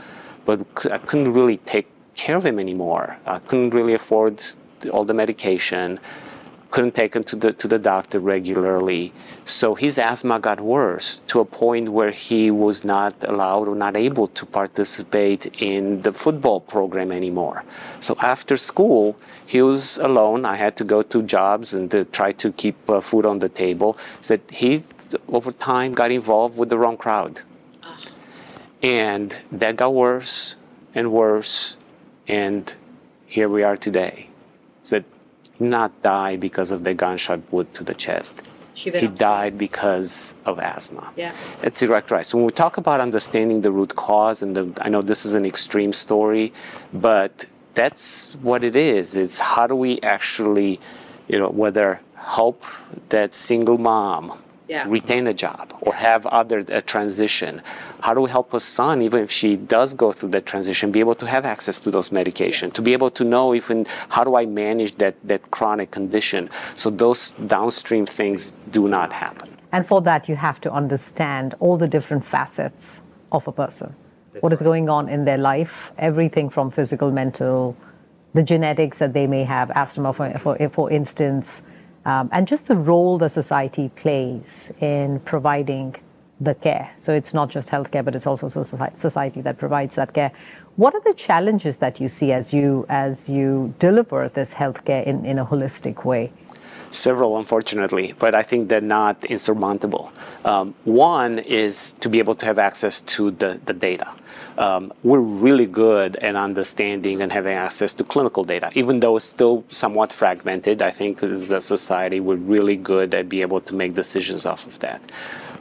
but 0.45 0.59
I 0.91 0.99
couldn't 0.99 1.33
really 1.33 1.57
take 1.57 1.87
care 2.15 2.37
of 2.37 2.45
him 2.45 2.59
anymore. 2.59 3.17
I 3.25 3.39
couldn't 3.39 3.71
really 3.71 3.95
afford 3.95 4.43
all 4.91 5.05
the 5.05 5.13
medication, 5.15 5.99
couldn't 6.73 6.95
take 6.95 7.15
him 7.15 7.23
to 7.23 7.35
the, 7.35 7.53
to 7.53 7.67
the 7.67 7.77
doctor 7.77 8.19
regularly. 8.19 9.13
So 9.45 9.75
his 9.75 9.99
asthma 9.99 10.39
got 10.39 10.59
worse 10.59 11.21
to 11.27 11.39
a 11.39 11.45
point 11.45 11.89
where 11.89 12.09
he 12.09 12.49
was 12.49 12.83
not 12.83 13.13
allowed 13.21 13.67
or 13.67 13.75
not 13.75 13.95
able 13.95 14.27
to 14.29 14.43
participate 14.43 15.45
in 15.61 16.01
the 16.01 16.11
football 16.11 16.59
program 16.59 17.11
anymore. 17.11 17.63
So 17.99 18.15
after 18.19 18.57
school, 18.57 19.15
he 19.45 19.61
was 19.61 19.99
alone. 19.99 20.45
I 20.45 20.55
had 20.55 20.75
to 20.77 20.83
go 20.83 21.03
to 21.03 21.21
jobs 21.21 21.75
and 21.75 21.91
to 21.91 22.05
try 22.05 22.31
to 22.31 22.51
keep 22.51 22.89
uh, 22.89 23.01
food 23.01 23.27
on 23.27 23.37
the 23.37 23.49
table. 23.49 23.95
Said 24.21 24.41
he, 24.51 24.83
over 25.27 25.51
time, 25.51 25.93
got 25.93 26.09
involved 26.09 26.57
with 26.57 26.69
the 26.69 26.79
wrong 26.79 26.97
crowd. 26.97 27.41
And 28.81 29.37
that 29.51 29.75
got 29.75 29.93
worse 29.93 30.55
and 30.95 31.11
worse. 31.11 31.77
And 32.27 32.73
here 33.27 33.47
we 33.47 33.61
are 33.61 33.77
today. 33.77 34.29
Said 34.81 35.05
not 35.63 36.01
die 36.01 36.35
because 36.35 36.71
of 36.71 36.83
the 36.83 36.93
gunshot 36.93 37.41
wound 37.51 37.73
to 37.73 37.83
the 37.83 37.93
chest. 37.93 38.35
he 38.73 39.07
died 39.07 39.55
because 39.57 40.33
of 40.45 40.59
asthma. 40.59 41.11
Yeah. 41.15 41.33
It's 41.61 41.79
direct 41.79 42.09
right. 42.09 42.25
So 42.25 42.37
when 42.37 42.45
we 42.45 42.51
talk 42.51 42.77
about 42.77 42.99
understanding 43.01 43.61
the 43.61 43.71
root 43.71 43.95
cause, 43.95 44.41
and 44.41 44.55
the, 44.57 44.73
I 44.81 44.89
know 44.89 45.01
this 45.01 45.25
is 45.25 45.35
an 45.35 45.45
extreme 45.45 45.93
story, 45.93 46.51
but 46.91 47.45
that's 47.75 48.33
what 48.41 48.63
it 48.63 48.75
is. 48.75 49.15
It's 49.15 49.39
how 49.39 49.67
do 49.67 49.75
we 49.75 50.01
actually, 50.01 50.79
you 51.27 51.37
know, 51.37 51.49
whether 51.49 52.01
help 52.15 52.63
that 53.09 53.33
single 53.33 53.77
mom 53.77 54.42
yeah. 54.73 54.85
retain 54.87 55.27
a 55.27 55.33
job 55.33 55.65
or 55.81 55.93
have 55.93 56.25
other 56.39 56.59
a 56.79 56.81
transition? 56.81 57.61
How 58.01 58.13
do 58.13 58.21
we 58.21 58.29
help 58.29 58.53
a 58.53 58.59
son, 58.59 59.01
even 59.01 59.19
if 59.23 59.31
she 59.31 59.55
does 59.55 59.93
go 59.93 60.11
through 60.11 60.31
that 60.35 60.45
transition, 60.45 60.91
be 60.91 60.99
able 60.99 61.15
to 61.15 61.27
have 61.35 61.45
access 61.45 61.79
to 61.81 61.91
those 61.91 62.09
medications, 62.09 62.69
yes. 62.69 62.73
to 62.73 62.81
be 62.81 62.93
able 62.93 63.11
to 63.19 63.23
know 63.23 63.53
even 63.53 63.85
how 64.09 64.23
do 64.23 64.35
I 64.35 64.45
manage 64.45 64.97
that, 64.97 65.15
that 65.31 65.51
chronic 65.51 65.91
condition 65.91 66.49
so 66.75 66.89
those 66.89 67.31
downstream 67.47 68.05
things 68.05 68.41
do 68.71 68.87
not 68.87 69.13
happen. 69.13 69.49
And 69.71 69.87
for 69.87 70.01
that, 70.01 70.29
you 70.29 70.35
have 70.35 70.59
to 70.61 70.71
understand 70.71 71.55
all 71.59 71.77
the 71.77 71.87
different 71.87 72.23
facets 72.25 73.01
of 73.31 73.47
a 73.47 73.51
person. 73.51 73.95
That's 74.33 74.43
what 74.43 74.53
is 74.53 74.59
right. 74.59 74.65
going 74.65 74.89
on 74.89 75.09
in 75.09 75.25
their 75.25 75.37
life, 75.37 75.91
everything 75.97 76.49
from 76.49 76.69
physical, 76.71 77.11
mental, 77.11 77.75
the 78.33 78.43
genetics 78.43 78.97
that 78.99 79.13
they 79.13 79.27
may 79.27 79.43
have, 79.43 79.71
asthma, 79.71 80.13
for, 80.13 80.31
for, 80.39 80.69
for 80.69 80.91
instance, 80.91 81.61
um, 82.05 82.29
and 82.31 82.47
just 82.47 82.67
the 82.67 82.75
role 82.75 83.17
the 83.17 83.29
society 83.29 83.89
plays 83.95 84.71
in 84.81 85.19
providing 85.21 85.95
the 86.41 86.55
care. 86.55 86.91
So 86.99 87.13
it's 87.13 87.33
not 87.33 87.49
just 87.49 87.69
healthcare, 87.69 88.03
but 88.03 88.15
it's 88.15 88.27
also 88.27 88.49
society 88.49 89.41
that 89.41 89.57
provides 89.57 89.95
that 89.95 90.13
care. 90.13 90.31
What 90.75 90.93
are 90.95 91.01
the 91.01 91.13
challenges 91.13 91.77
that 91.77 91.99
you 92.01 92.09
see 92.09 92.31
as 92.31 92.53
you 92.53 92.85
as 92.89 93.29
you 93.29 93.73
deliver 93.79 94.29
this 94.29 94.53
healthcare 94.53 95.05
in, 95.05 95.25
in 95.25 95.39
a 95.39 95.45
holistic 95.45 96.03
way? 96.03 96.31
Several, 96.93 97.39
unfortunately, 97.39 98.13
but 98.19 98.35
I 98.35 98.43
think 98.43 98.69
they're 98.69 98.79
not 98.79 99.25
insurmountable. 99.25 100.11
Um, 100.45 100.75
one 100.83 101.39
is 101.39 101.93
to 102.01 102.07
be 102.07 102.19
able 102.19 102.35
to 102.35 102.45
have 102.45 102.59
access 102.59 103.01
to 103.01 103.31
the, 103.31 103.59
the 103.65 103.73
data. 103.73 104.13
Um, 104.59 104.93
we're 105.01 105.19
really 105.19 105.65
good 105.65 106.17
at 106.17 106.35
understanding 106.35 107.23
and 107.23 107.31
having 107.31 107.55
access 107.55 107.95
to 107.95 108.03
clinical 108.03 108.43
data, 108.43 108.69
even 108.75 108.99
though 108.99 109.17
it's 109.17 109.25
still 109.25 109.63
somewhat 109.69 110.13
fragmented. 110.13 110.83
I 110.83 110.91
think 110.91 111.23
as 111.23 111.49
a 111.49 111.61
society, 111.61 112.19
we're 112.19 112.35
really 112.35 112.77
good 112.77 113.15
at 113.15 113.27
being 113.27 113.41
able 113.41 113.61
to 113.61 113.73
make 113.73 113.95
decisions 113.95 114.45
off 114.45 114.67
of 114.67 114.77
that. 114.79 115.01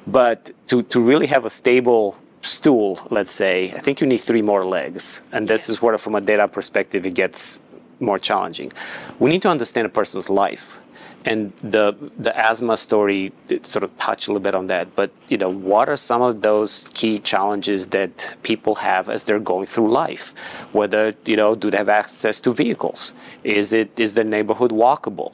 But 0.07 0.51
to, 0.67 0.83
to 0.83 1.01
really 1.01 1.29
have 1.29 1.47
a 1.47 1.51
stable 1.51 2.15
stool, 2.43 2.99
let's 3.09 3.33
say, 3.33 3.73
I 3.73 3.81
think 3.81 4.03
you 4.03 4.07
need 4.07 4.19
three 4.19 4.43
more 4.43 4.67
legs. 4.67 5.23
And 5.33 5.49
this 5.49 5.71
is 5.71 5.81
where, 5.81 5.97
from 5.97 6.15
a 6.15 6.21
data 6.21 6.47
perspective, 6.47 7.07
it 7.07 7.15
gets 7.15 7.63
more 8.01 8.19
challenging. 8.19 8.71
We 9.19 9.31
need 9.31 9.41
to 9.43 9.49
understand 9.49 9.87
a 9.87 9.91
person's 9.91 10.29
life 10.29 10.79
and 11.25 11.53
the 11.63 11.95
the 12.19 12.37
asthma 12.37 12.77
story 12.77 13.33
sort 13.63 13.85
of 13.85 13.97
touched 13.99 14.29
a 14.29 14.31
little 14.33 14.43
bit 14.43 14.55
on 14.55 14.67
that. 14.69 14.95
But 14.97 15.11
you 15.29 15.39
know, 15.39 15.49
what 15.49 15.89
are 15.89 15.97
some 15.97 16.23
of 16.23 16.43
those 16.43 16.89
key 16.95 17.19
challenges 17.19 17.89
that 17.89 18.37
people 18.43 18.75
have 18.77 19.09
as 19.09 19.23
they're 19.25 19.39
going 19.39 19.67
through 19.67 19.91
life? 19.91 20.35
Whether 20.73 21.15
you 21.25 21.37
know, 21.37 21.55
do 21.55 21.71
they 21.71 21.77
have 21.77 21.89
access 21.89 22.41
to 22.41 22.53
vehicles? 22.53 23.15
Is 23.45 23.73
it 23.73 23.99
is 23.99 24.15
the 24.15 24.25
neighborhood 24.25 24.73
walkable? 24.73 25.33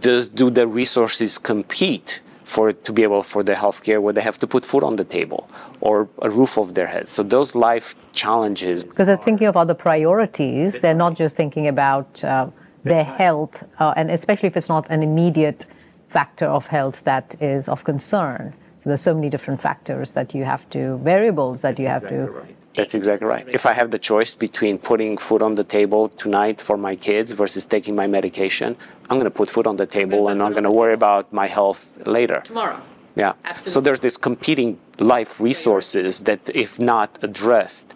Does 0.00 0.28
do 0.28 0.50
the 0.50 0.66
resources 0.66 1.38
compete? 1.38 2.20
for 2.46 2.72
to 2.72 2.92
be 2.92 3.02
able 3.02 3.24
for 3.24 3.42
the 3.42 3.54
healthcare 3.54 4.00
where 4.00 4.12
they 4.12 4.20
have 4.20 4.38
to 4.38 4.46
put 4.46 4.64
food 4.64 4.84
on 4.84 4.94
the 4.94 5.02
table 5.02 5.50
or 5.80 6.08
a 6.22 6.30
roof 6.30 6.56
over 6.56 6.72
their 6.72 6.86
head. 6.86 7.08
So 7.08 7.24
those 7.24 7.56
life 7.56 7.96
challenges. 8.12 8.84
Because 8.84 9.08
they're 9.08 9.16
thinking 9.16 9.48
of 9.48 9.56
other 9.56 9.74
priorities. 9.74 10.78
They're 10.78 10.94
not 10.94 11.16
just 11.16 11.34
thinking 11.34 11.66
about 11.66 12.22
uh, 12.22 12.46
their 12.86 13.04
health, 13.04 13.64
uh, 13.78 13.94
and 13.96 14.10
especially 14.10 14.48
if 14.48 14.56
it's 14.56 14.68
not 14.68 14.86
an 14.90 15.02
immediate 15.02 15.66
factor 16.08 16.46
of 16.46 16.66
health 16.66 17.02
that 17.04 17.34
is 17.40 17.68
of 17.68 17.84
concern. 17.84 18.54
So 18.82 18.90
there's 18.90 19.00
so 19.00 19.14
many 19.14 19.28
different 19.28 19.60
factors 19.60 20.12
that 20.12 20.34
you 20.34 20.44
have 20.44 20.68
to, 20.70 20.98
variables 20.98 21.60
that 21.60 21.76
That's 21.76 21.80
you 21.80 21.86
have 21.88 22.02
exactly 22.04 22.26
to. 22.26 22.32
Right. 22.32 22.56
That's 22.74 22.94
exactly 22.94 23.28
right. 23.28 23.48
If 23.48 23.64
I 23.64 23.72
have 23.72 23.90
the 23.90 23.98
choice 23.98 24.34
between 24.34 24.78
putting 24.78 25.16
food 25.16 25.42
on 25.42 25.54
the 25.54 25.64
table 25.64 26.10
tonight 26.10 26.60
for 26.60 26.76
my 26.76 26.94
kids 26.94 27.32
versus 27.32 27.64
taking 27.64 27.96
my 27.96 28.06
medication, 28.06 28.76
I'm 29.08 29.18
going 29.18 29.24
to 29.24 29.30
put 29.30 29.48
food 29.50 29.66
on 29.66 29.76
the 29.76 29.86
table 29.86 30.28
and 30.28 30.42
I'm 30.42 30.52
going 30.52 30.64
to 30.64 30.70
worry 30.70 30.92
about 30.92 31.32
my 31.32 31.46
health 31.46 31.98
later. 32.06 32.40
Tomorrow. 32.44 32.80
Yeah. 33.16 33.32
Absolutely. 33.44 33.72
So 33.72 33.80
there's 33.80 34.00
this 34.00 34.18
competing 34.18 34.78
life 34.98 35.40
resources 35.40 36.20
that, 36.20 36.40
if 36.54 36.78
not 36.78 37.18
addressed, 37.22 37.94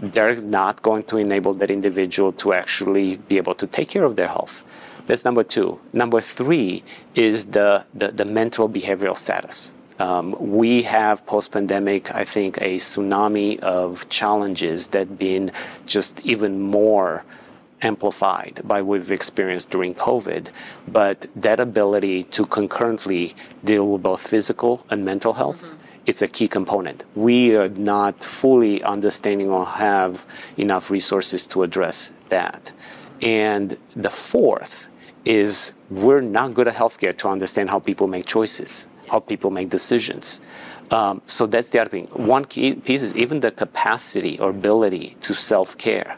they're 0.00 0.40
not 0.40 0.82
going 0.82 1.04
to 1.04 1.16
enable 1.16 1.54
that 1.54 1.70
individual 1.70 2.32
to 2.32 2.52
actually 2.52 3.16
be 3.16 3.36
able 3.36 3.54
to 3.54 3.66
take 3.66 3.88
care 3.88 4.04
of 4.04 4.16
their 4.16 4.28
health. 4.28 4.64
That's 5.06 5.24
number 5.24 5.44
two. 5.44 5.80
Number 5.92 6.20
three 6.20 6.82
is 7.14 7.46
the, 7.46 7.84
the, 7.94 8.08
the 8.08 8.24
mental 8.24 8.68
behavioral 8.68 9.16
status. 9.16 9.74
Um, 9.98 10.36
we 10.38 10.82
have 10.82 11.24
post-pandemic, 11.24 12.14
I 12.14 12.24
think, 12.24 12.58
a 12.58 12.76
tsunami 12.76 13.58
of 13.60 14.06
challenges 14.10 14.88
that 14.88 15.18
been 15.18 15.52
just 15.86 16.20
even 16.20 16.60
more 16.60 17.24
amplified 17.82 18.60
by 18.64 18.82
what 18.82 18.98
we've 18.98 19.12
experienced 19.12 19.70
during 19.70 19.94
COVID. 19.94 20.48
But 20.88 21.26
that 21.36 21.60
ability 21.60 22.24
to 22.24 22.44
concurrently 22.44 23.34
deal 23.64 23.88
with 23.88 24.02
both 24.02 24.20
physical 24.20 24.84
and 24.90 25.04
mental 25.04 25.32
health. 25.32 25.66
Mm-hmm 25.66 25.85
it's 26.06 26.22
a 26.22 26.28
key 26.28 26.48
component. 26.48 27.04
We 27.14 27.56
are 27.56 27.68
not 27.68 28.22
fully 28.24 28.82
understanding 28.82 29.50
or 29.50 29.66
have 29.66 30.24
enough 30.56 30.90
resources 30.90 31.44
to 31.46 31.62
address 31.62 32.12
that. 32.28 32.72
And 33.22 33.76
the 33.94 34.10
fourth 34.10 34.86
is 35.24 35.74
we're 35.90 36.20
not 36.20 36.54
good 36.54 36.68
at 36.68 36.74
healthcare 36.74 37.16
to 37.18 37.28
understand 37.28 37.70
how 37.70 37.80
people 37.80 38.06
make 38.06 38.26
choices, 38.26 38.86
how 39.10 39.18
people 39.18 39.50
make 39.50 39.68
decisions. 39.68 40.40
Um, 40.92 41.20
so 41.26 41.46
that's 41.46 41.70
the 41.70 41.80
other 41.80 41.90
thing. 41.90 42.06
One 42.12 42.44
key 42.44 42.74
piece 42.76 43.02
is 43.02 43.14
even 43.16 43.40
the 43.40 43.50
capacity 43.50 44.38
or 44.38 44.50
ability 44.50 45.16
to 45.22 45.34
self 45.34 45.76
care. 45.76 46.16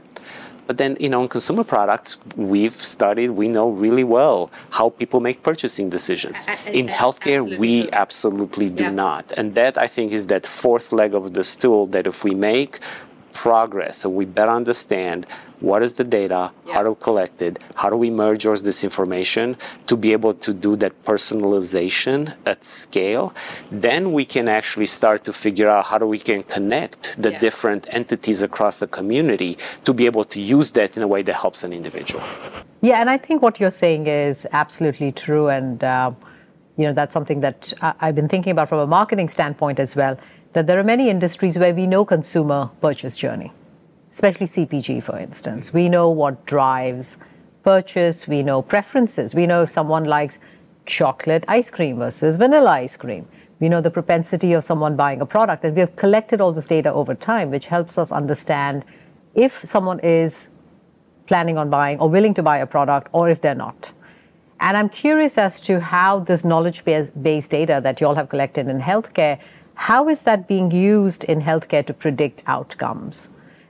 But 0.68 0.76
then, 0.76 0.98
you 1.00 1.08
know, 1.08 1.22
in 1.22 1.28
consumer 1.28 1.64
products, 1.64 2.18
we've 2.36 2.74
studied, 2.74 3.30
we 3.30 3.48
know 3.48 3.70
really 3.70 4.04
well 4.04 4.50
how 4.68 4.90
people 4.90 5.18
make 5.18 5.42
purchasing 5.42 5.88
decisions. 5.88 6.46
in 6.66 6.86
healthcare, 6.86 7.40
absolutely 7.40 7.58
we 7.58 7.90
absolutely 7.92 8.68
do 8.68 8.84
yeah. 8.84 8.90
not. 8.90 9.32
And 9.38 9.54
that, 9.54 9.78
I 9.78 9.88
think, 9.88 10.12
is 10.12 10.26
that 10.26 10.46
fourth 10.46 10.92
leg 10.92 11.14
of 11.14 11.32
the 11.32 11.42
stool 11.42 11.86
that 11.94 12.06
if 12.06 12.22
we 12.22 12.34
make 12.34 12.80
progress 13.32 13.98
So 13.98 14.08
we 14.08 14.24
better 14.24 14.52
understand 14.52 15.26
what 15.60 15.82
is 15.82 15.94
the 15.94 16.04
data, 16.04 16.52
yeah. 16.66 16.74
how 16.74 16.82
to 16.82 16.94
collect 16.94 17.42
it, 17.42 17.58
how 17.74 17.90
do 17.90 17.96
we 17.96 18.10
merge 18.10 18.46
all 18.46 18.56
this 18.56 18.84
information 18.84 19.56
to 19.86 19.96
be 19.96 20.12
able 20.12 20.34
to 20.34 20.54
do 20.54 20.76
that 20.76 20.92
personalization 21.04 22.36
at 22.46 22.64
scale, 22.64 23.34
then 23.70 24.12
we 24.12 24.24
can 24.24 24.48
actually 24.48 24.86
start 24.86 25.24
to 25.24 25.32
figure 25.32 25.68
out 25.68 25.84
how 25.86 25.98
do 25.98 26.06
we 26.06 26.18
can 26.18 26.42
connect 26.44 27.20
the 27.20 27.32
yeah. 27.32 27.38
different 27.40 27.86
entities 27.90 28.42
across 28.42 28.78
the 28.78 28.86
community 28.86 29.58
to 29.84 29.92
be 29.92 30.06
able 30.06 30.24
to 30.24 30.40
use 30.40 30.70
that 30.72 30.96
in 30.96 31.02
a 31.02 31.08
way 31.08 31.22
that 31.22 31.34
helps 31.34 31.64
an 31.64 31.72
individual. 31.72 32.22
Yeah, 32.80 33.00
and 33.00 33.10
I 33.10 33.18
think 33.18 33.42
what 33.42 33.58
you're 33.58 33.72
saying 33.72 34.06
is 34.06 34.46
absolutely 34.52 35.10
true, 35.10 35.48
and 35.48 35.82
uh, 35.82 36.12
you 36.76 36.86
know 36.86 36.92
that's 36.92 37.12
something 37.12 37.40
that 37.40 37.72
I've 37.82 38.14
been 38.14 38.28
thinking 38.28 38.52
about 38.52 38.68
from 38.68 38.78
a 38.78 38.86
marketing 38.86 39.28
standpoint 39.28 39.80
as 39.80 39.96
well. 39.96 40.16
That 40.58 40.66
there 40.66 40.80
are 40.80 40.82
many 40.82 41.08
industries 41.08 41.56
where 41.56 41.72
we 41.72 41.86
know 41.86 42.04
consumer 42.04 42.68
purchase 42.80 43.16
journey 43.16 43.52
especially 44.10 44.46
CPG, 44.46 45.00
for 45.04 45.16
instance. 45.16 45.72
We 45.72 45.88
know 45.88 46.10
what 46.10 46.44
drives 46.46 47.16
purchase, 47.62 48.26
we 48.26 48.42
know 48.42 48.60
preferences. 48.62 49.36
We 49.36 49.46
know 49.46 49.62
if 49.62 49.70
someone 49.70 50.02
likes 50.02 50.38
chocolate 50.84 51.44
ice 51.46 51.70
cream 51.70 51.98
versus 51.98 52.34
vanilla 52.34 52.70
ice 52.70 52.96
cream. 52.96 53.28
We 53.60 53.68
know 53.68 53.80
the 53.80 53.92
propensity 53.92 54.52
of 54.54 54.64
someone 54.64 54.96
buying 54.96 55.20
a 55.20 55.26
product, 55.26 55.62
and 55.62 55.76
we 55.76 55.80
have 55.80 55.94
collected 55.94 56.40
all 56.40 56.52
this 56.52 56.66
data 56.66 56.92
over 56.92 57.14
time, 57.14 57.52
which 57.52 57.66
helps 57.66 57.96
us 57.96 58.10
understand 58.10 58.84
if 59.36 59.64
someone 59.64 60.00
is 60.00 60.48
planning 61.26 61.56
on 61.56 61.70
buying 61.70 62.00
or 62.00 62.08
willing 62.08 62.34
to 62.34 62.42
buy 62.42 62.58
a 62.58 62.66
product 62.66 63.06
or 63.12 63.30
if 63.30 63.40
they're 63.40 63.54
not. 63.54 63.92
And 64.58 64.76
I'm 64.76 64.88
curious 64.88 65.38
as 65.38 65.60
to 65.60 65.78
how 65.78 66.18
this 66.18 66.44
knowledge 66.44 66.84
based 66.84 67.50
data 67.50 67.80
that 67.84 68.00
you 68.00 68.08
all 68.08 68.16
have 68.16 68.28
collected 68.28 68.66
in 68.66 68.80
healthcare, 68.80 69.38
how 69.78 70.08
is 70.08 70.22
that 70.22 70.48
being 70.48 70.72
used 70.72 71.22
in 71.24 71.40
healthcare 71.40 71.86
to 71.86 71.94
predict 71.94 72.42
outcomes? 72.48 73.28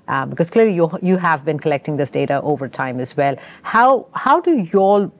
Um, 0.09 0.31
because 0.31 0.49
clearly 0.49 0.75
you 0.75 0.91
you 1.03 1.19
have 1.19 1.45
been 1.45 1.59
collecting 1.59 1.99
this 1.99 2.11
data 2.11 2.41
over 2.41 2.67
time 2.67 2.99
as 2.99 3.15
well. 3.15 3.37
How 3.62 4.07
how 4.12 4.41
do 4.41 4.53
you 4.57 4.79
all 4.79 5.12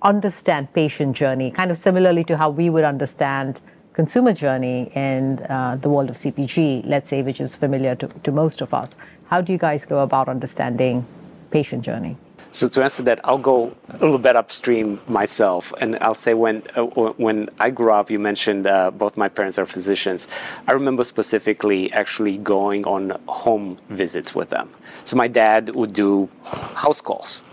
understand 0.00 0.72
patient 0.72 1.14
journey, 1.14 1.50
kind 1.50 1.70
of 1.70 1.76
similarly 1.76 2.24
to 2.24 2.38
how 2.38 2.48
we 2.48 2.70
would 2.70 2.84
understand 2.84 3.60
consumer 3.92 4.32
journey 4.32 4.90
in 4.94 5.40
uh, 5.50 5.76
the 5.82 5.90
world 5.90 6.08
of 6.08 6.16
CPG, 6.16 6.86
let's 6.86 7.10
say, 7.10 7.22
which 7.22 7.40
is 7.40 7.54
familiar 7.54 7.94
to, 7.96 8.08
to 8.08 8.32
most 8.32 8.62
of 8.62 8.72
us? 8.72 8.96
How 9.26 9.42
do 9.42 9.52
you 9.52 9.58
guys 9.58 9.84
go 9.84 9.98
about 9.98 10.26
understanding 10.26 11.04
patient 11.50 11.82
journey? 11.84 12.16
So 12.52 12.66
to 12.66 12.82
answer 12.82 13.04
that, 13.04 13.20
I'll 13.22 13.38
go 13.38 13.72
a 13.90 13.98
little 13.98 14.18
bit 14.18 14.34
upstream 14.34 15.00
myself, 15.06 15.72
and 15.80 15.96
I'll 16.00 16.14
say 16.14 16.34
when 16.34 16.64
uh, 16.74 16.82
when 17.26 17.48
I 17.60 17.70
grew 17.70 17.92
up, 17.92 18.10
you 18.10 18.18
mentioned 18.18 18.66
uh, 18.66 18.90
both 18.90 19.16
my 19.16 19.28
parents 19.28 19.56
are 19.56 19.66
physicians. 19.66 20.26
I 20.66 20.72
remember 20.72 21.04
specifically 21.04 21.92
actually 21.92 22.38
going 22.38 22.84
on 22.86 23.16
home 23.28 23.78
visits 23.88 24.34
with 24.34 24.50
them. 24.50 24.68
So 25.04 25.16
my 25.16 25.28
dad 25.28 25.76
would 25.76 25.92
do 25.92 26.28
house 26.42 27.00
calls, 27.00 27.44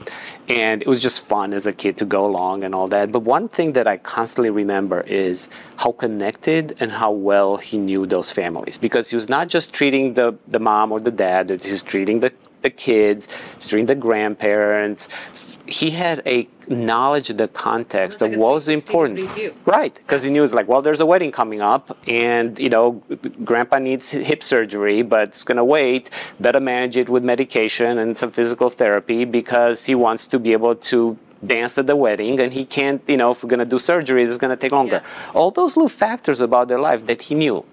and 0.48 0.82
it 0.82 0.88
was 0.88 1.00
just 1.00 1.24
fun 1.24 1.54
as 1.54 1.68
a 1.68 1.74
kid 1.74 2.00
to 2.00 2.06
go 2.06 2.26
along 2.26 2.64
and 2.64 2.74
all 2.74 2.88
that. 2.88 3.12
But 3.12 3.20
one 3.20 3.48
thing 3.48 3.74
that 3.74 3.88
I 3.88 3.98
constantly 3.98 4.50
remember 4.50 5.02
is 5.02 5.48
how 5.76 5.92
connected 5.92 6.76
and 6.80 6.92
how 6.92 7.12
well 7.12 7.58
he 7.58 7.78
knew 7.78 8.08
those 8.08 8.32
families 8.32 8.80
because 8.80 9.12
he 9.12 9.16
was 9.16 9.30
not 9.30 9.48
just 9.48 9.74
treating 9.74 10.16
the 10.16 10.36
the 10.48 10.60
mom 10.60 10.92
or 10.92 11.00
the 11.00 11.12
dad, 11.12 11.52
he 11.52 11.72
was 11.72 11.84
treating 11.84 12.20
the 12.22 12.34
the 12.68 12.76
kids, 12.76 13.28
treating 13.60 13.86
the 13.86 13.96
grandparents. 13.96 15.08
He 15.66 15.90
had 15.92 16.22
a 16.26 16.48
knowledge 16.68 17.30
of 17.30 17.38
the 17.38 17.48
context 17.48 18.22
like 18.22 18.34
of 18.34 18.38
what 18.38 18.54
was 18.54 18.68
important. 18.68 19.16
Right, 19.66 19.96
because 19.96 20.22
he 20.24 20.30
knew 20.30 20.44
it's 20.44 20.54
like, 20.54 20.68
well, 20.68 20.82
there's 20.82 21.00
a 21.00 21.06
wedding 21.06 21.32
coming 21.32 21.62
up, 21.62 21.98
and 22.08 22.60
you 22.60 22.70
know, 22.70 23.02
grandpa 23.44 23.80
needs 23.80 24.10
hip 24.10 24.44
surgery, 24.44 25.02
but 25.02 25.30
it's 25.30 25.44
gonna 25.44 25.70
wait. 25.78 26.10
Better 26.40 26.60
manage 26.60 26.98
it 26.98 27.10
with 27.10 27.24
medication 27.24 28.00
and 28.00 28.18
some 28.18 28.32
physical 28.32 28.70
therapy 28.70 29.26
because 29.26 29.86
he 29.86 29.96
wants 29.96 30.28
to 30.28 30.40
be 30.40 30.52
able 30.54 30.76
to 30.92 31.18
dance 31.46 31.78
at 31.78 31.86
the 31.86 31.96
wedding 31.96 32.40
and 32.40 32.52
he 32.52 32.66
can't 32.66 33.02
you 33.08 33.16
know 33.16 33.30
if 33.30 33.44
we're 33.44 33.50
going 33.50 33.60
to 33.60 33.66
do 33.66 33.78
surgery 33.78 34.24
it's 34.24 34.40
going 34.40 34.50
to 34.50 34.58
take 34.58 34.72
longer 34.72 35.02
yeah. 35.04 35.32
all 35.36 35.52
those 35.52 35.78
little 35.78 35.88
factors 35.88 36.42
about 36.42 36.68
their 36.68 36.80
life 36.80 37.06
that 37.06 37.22
he 37.22 37.36
knew 37.36 37.64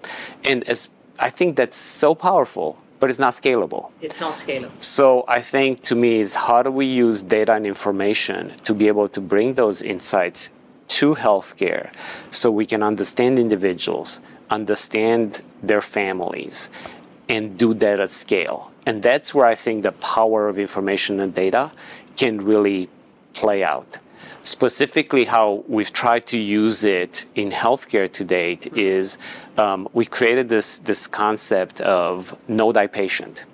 and 0.43 0.63
as 0.69 0.87
i 1.17 1.31
think 1.31 1.55
that's 1.55 1.75
so 1.75 2.13
powerful 2.13 2.77
but 3.05 3.11
it's 3.11 3.19
not 3.19 3.33
scalable. 3.33 3.91
It's 4.01 4.19
not 4.19 4.39
scalable. 4.39 4.71
So 4.81 5.25
I 5.27 5.39
think 5.39 5.83
to 5.83 5.93
me 5.93 6.21
is 6.21 6.33
how 6.33 6.63
do 6.63 6.71
we 6.71 6.87
use 6.87 7.21
data 7.21 7.53
and 7.53 7.63
information 7.63 8.51
to 8.63 8.73
be 8.73 8.87
able 8.87 9.07
to 9.09 9.21
bring 9.21 9.53
those 9.53 9.83
insights 9.83 10.49
to 10.87 11.13
healthcare 11.13 11.91
so 12.31 12.49
we 12.49 12.65
can 12.65 12.81
understand 12.81 13.37
individuals, 13.37 14.21
understand 14.49 15.43
their 15.61 15.81
families, 15.81 16.71
and 17.29 17.59
do 17.59 17.75
that 17.75 17.99
at 17.99 18.09
scale. 18.09 18.71
And 18.87 19.03
that's 19.03 19.35
where 19.35 19.45
I 19.45 19.53
think 19.53 19.83
the 19.83 19.91
power 19.91 20.47
of 20.47 20.57
information 20.57 21.19
and 21.19 21.31
data 21.31 21.71
can 22.17 22.43
really 22.43 22.89
play 23.33 23.63
out. 23.63 23.99
Specifically, 24.45 25.25
how 25.25 25.63
we've 25.67 25.91
tried 25.91 26.27
to 26.27 26.37
use 26.37 26.83
it 26.83 27.25
in 27.33 27.49
healthcare 27.49 28.11
to 28.11 28.23
date 28.23 28.71
is 28.77 29.17
um, 29.57 29.89
we 29.93 30.05
created 30.05 30.49
this, 30.49 30.77
this 30.77 31.07
concept 31.07 31.81
of 31.81 32.37
know 32.47 32.71
thy 32.71 32.85
patient 32.85 33.45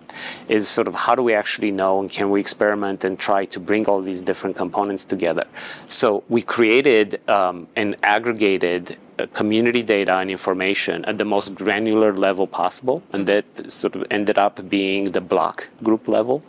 is 0.50 0.68
sort 0.68 0.90
of 0.90 0.94
how 0.94 1.16
do 1.16 1.24
we 1.24 1.34
actually 1.34 1.72
know 1.72 2.02
and 2.02 2.12
can 2.12 2.30
we 2.30 2.42
experiment 2.42 3.06
and 3.06 3.18
try 3.18 3.46
to 3.46 3.58
bring 3.58 3.86
all 3.86 4.02
these 4.02 4.22
different 4.22 4.58
components 4.58 5.06
together. 5.06 5.46
So 5.88 6.26
we 6.28 6.42
created 6.42 7.22
um, 7.30 7.70
and 7.78 7.96
aggregated 8.04 8.98
uh, 9.18 9.28
community 9.28 9.84
data 9.84 10.16
and 10.16 10.30
information 10.30 11.06
at 11.06 11.18
the 11.18 11.26
most 11.26 11.56
granular 11.56 12.12
level 12.14 12.48
possible, 12.48 13.02
and 13.14 13.26
that 13.28 13.46
sort 13.72 13.96
of 13.96 14.06
ended 14.12 14.38
up 14.38 14.68
being 14.70 15.06
the 15.06 15.22
block 15.22 15.70
group 15.84 16.10
level 16.10 16.44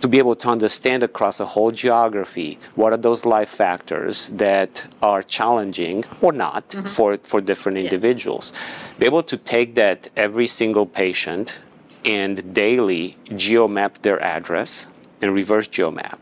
to 0.00 0.08
be 0.08 0.18
able 0.18 0.34
to 0.34 0.48
understand 0.48 1.02
across 1.02 1.40
a 1.40 1.44
whole 1.44 1.70
geography 1.70 2.58
what 2.74 2.92
are 2.92 2.96
those 2.96 3.24
life 3.24 3.50
factors 3.50 4.30
that 4.30 4.86
are 5.02 5.22
challenging 5.22 6.04
or 6.22 6.32
not 6.32 6.68
mm-hmm. 6.70 6.86
for, 6.86 7.18
for 7.18 7.40
different 7.40 7.78
individuals. 7.78 8.52
Be 8.98 9.06
able 9.06 9.22
to 9.24 9.36
take 9.36 9.74
that 9.74 10.08
every 10.16 10.46
single 10.46 10.86
patient 10.86 11.58
and 12.04 12.54
daily 12.54 13.16
geomap 13.30 14.00
their 14.02 14.22
address 14.22 14.86
and 15.20 15.34
reverse 15.34 15.68
geomap 15.68 16.18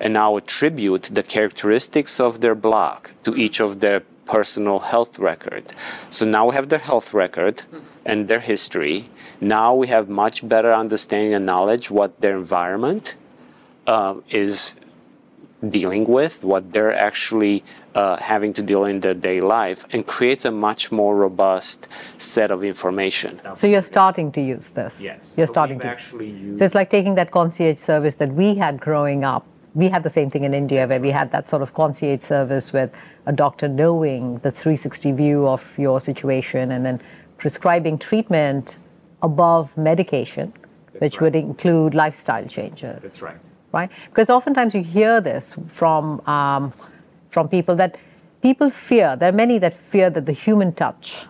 and 0.00 0.12
now 0.12 0.36
attribute 0.36 1.08
the 1.12 1.22
characteristics 1.22 2.18
of 2.18 2.40
their 2.40 2.54
block 2.54 3.10
to 3.22 3.30
mm-hmm. 3.30 3.40
each 3.40 3.60
of 3.60 3.80
their 3.80 4.00
personal 4.26 4.78
health 4.78 5.18
record. 5.18 5.72
So 6.08 6.24
now 6.24 6.48
we 6.48 6.54
have 6.54 6.68
their 6.68 6.78
health 6.78 7.12
record 7.12 7.56
mm-hmm. 7.58 7.78
and 8.06 8.28
their 8.28 8.40
history. 8.40 9.08
Now 9.40 9.74
we 9.74 9.86
have 9.88 10.08
much 10.08 10.46
better 10.46 10.72
understanding 10.72 11.34
and 11.34 11.46
knowledge 11.46 11.90
what 11.90 12.20
their 12.20 12.36
environment 12.36 13.16
uh, 13.86 14.14
is 14.28 14.78
dealing 15.68 16.04
with, 16.04 16.44
what 16.44 16.72
they're 16.72 16.94
actually 16.94 17.64
uh, 17.94 18.16
having 18.16 18.52
to 18.52 18.62
deal 18.62 18.84
in 18.84 19.00
their 19.00 19.14
day 19.14 19.40
life, 19.40 19.86
and 19.90 20.06
creates 20.06 20.44
a 20.44 20.50
much 20.50 20.92
more 20.92 21.16
robust 21.16 21.88
set 22.18 22.50
of 22.50 22.62
information. 22.64 23.40
So 23.56 23.66
you're 23.66 23.82
starting 23.82 24.30
to 24.32 24.40
use 24.40 24.68
this. 24.70 25.00
Yes. 25.00 25.34
You're 25.36 25.46
so 25.46 25.52
starting 25.52 25.78
to 25.80 25.86
actually 25.86 26.30
use. 26.30 26.58
So 26.58 26.64
it's 26.64 26.74
like 26.74 26.90
taking 26.90 27.14
that 27.16 27.30
concierge 27.30 27.78
service 27.78 28.14
that 28.16 28.32
we 28.32 28.54
had 28.54 28.80
growing 28.80 29.24
up. 29.24 29.46
We 29.74 29.88
had 29.88 30.02
the 30.02 30.10
same 30.10 30.30
thing 30.30 30.44
in 30.44 30.54
India 30.54 30.86
where 30.86 31.00
we 31.00 31.10
had 31.10 31.30
that 31.32 31.48
sort 31.48 31.62
of 31.62 31.74
concierge 31.74 32.22
service 32.22 32.72
with 32.72 32.90
a 33.26 33.32
doctor 33.32 33.68
knowing 33.68 34.38
the 34.38 34.50
360 34.50 35.12
view 35.12 35.46
of 35.46 35.64
your 35.78 36.00
situation 36.00 36.72
and 36.72 36.84
then 36.84 37.00
prescribing 37.38 37.98
treatment 37.98 38.78
above 39.22 39.76
medication, 39.76 40.52
That's 40.92 41.00
which 41.00 41.14
right. 41.14 41.22
would 41.22 41.36
include 41.36 41.94
lifestyle 41.94 42.46
changes. 42.46 43.02
That's 43.02 43.22
right 43.22 43.38
right? 43.72 43.90
Because 44.08 44.30
oftentimes 44.30 44.74
you 44.74 44.82
hear 44.82 45.20
this 45.20 45.54
from 45.68 46.20
um, 46.26 46.72
from 47.30 47.48
people 47.48 47.76
that 47.76 47.96
people 48.42 48.70
fear. 48.70 49.16
There 49.16 49.28
are 49.28 49.32
many 49.32 49.58
that 49.58 49.74
fear 49.74 50.10
that 50.10 50.26
the 50.26 50.32
human 50.32 50.72
touch 50.72 51.26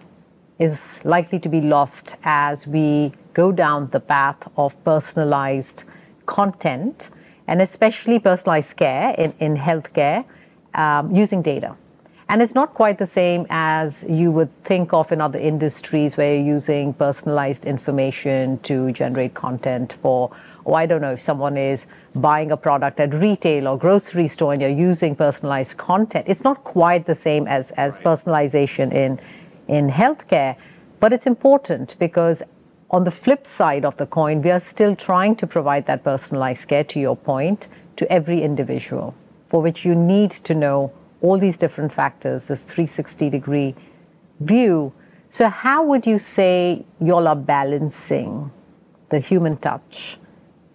is 0.59 1.01
likely 1.05 1.39
to 1.41 1.49
be 1.49 1.61
lost 1.61 2.17
as 2.23 2.67
we 2.67 3.13
go 3.35 3.53
down 3.53 3.89
the 3.91 4.01
path 4.01 4.37
of 4.57 4.83
personalized 4.85 5.85
content 6.27 7.11
and 7.47 7.63
especially 7.63 8.19
personalized 8.19 8.77
care 8.77 9.15
in, 9.19 9.35
in 9.41 9.57
healthcare 9.57 10.25
um, 10.75 11.15
using 11.15 11.43
data. 11.43 11.77
And 12.31 12.41
it's 12.41 12.55
not 12.55 12.75
quite 12.75 12.97
the 12.97 13.09
same 13.09 13.45
as 13.51 14.05
you 14.09 14.31
would 14.31 14.51
think 14.63 14.93
of 14.93 15.11
in 15.11 15.21
other 15.21 15.41
industries 15.41 16.17
where 16.17 16.37
you're 16.37 16.55
using 16.55 16.95
personalized 16.95 17.65
information 17.65 18.61
to 18.61 18.93
generate 18.93 19.35
content 19.35 19.97
for 20.01 20.31
or 20.65 20.79
I 20.79 20.87
don't 20.87 21.01
know 21.01 21.15
if 21.15 21.21
someone 21.21 21.57
is 21.57 21.87
buying 22.15 22.53
a 22.53 22.57
product 22.57 23.01
at 23.01 23.13
retail 23.15 23.67
or 23.67 23.77
grocery 23.77 24.29
store 24.29 24.53
and 24.53 24.63
you're 24.63 24.71
using 24.71 25.17
personalized 25.17 25.77
content. 25.77 26.27
It's 26.29 26.45
not 26.45 26.63
quite 26.63 27.05
the 27.05 27.17
same 27.17 27.49
as, 27.49 27.73
as 27.73 27.97
right. 27.97 28.05
personalization 28.05 28.93
in, 28.93 29.21
in 29.67 29.91
healthcare, 29.91 30.55
but 31.01 31.13
it's 31.13 31.27
important 31.27 31.97
because 31.99 32.45
on 32.93 33.03
the 33.03 33.11
flip 33.11 33.45
side 33.45 33.85
of 33.85 33.97
the 33.97 34.07
coin, 34.07 34.41
we 34.41 34.53
are 34.53 34.61
still 34.61 34.95
trying 34.95 35.35
to 35.35 35.49
provide 35.49 35.87
that 35.87 36.05
personalized 36.05 36.69
care, 36.69 36.85
to 36.85 37.01
your 37.01 37.17
point, 37.17 37.67
to 37.97 38.13
every 38.13 38.43
individual, 38.43 39.17
for 39.49 39.61
which 39.61 39.85
you 39.85 39.97
need 39.97 40.31
to 40.31 40.55
know 40.55 40.93
all 41.23 41.39
these 41.39 41.59
different 41.59 41.93
factors, 41.93 42.47
this 42.47 42.63
360 42.63 43.31
degree 43.31 43.75
view. 44.41 44.93
So, 45.31 45.49
how 45.49 45.85
would 45.85 46.07
you 46.07 46.19
say 46.19 46.85
you 47.01 47.15
all 47.15 47.29
are 47.29 47.37
balancing 47.37 48.51
the 49.11 49.21
human 49.21 49.57
touch 49.59 50.19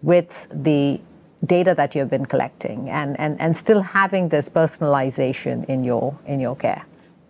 with 0.01 0.47
the 0.51 0.99
data 1.45 1.73
that 1.75 1.95
you've 1.95 2.09
been 2.09 2.25
collecting 2.25 2.89
and, 2.89 3.19
and, 3.19 3.39
and 3.39 3.55
still 3.55 3.81
having 3.81 4.29
this 4.29 4.49
personalization 4.49 5.65
in 5.65 5.83
your 5.83 6.17
in 6.25 6.39
your 6.39 6.55
care? 6.55 6.85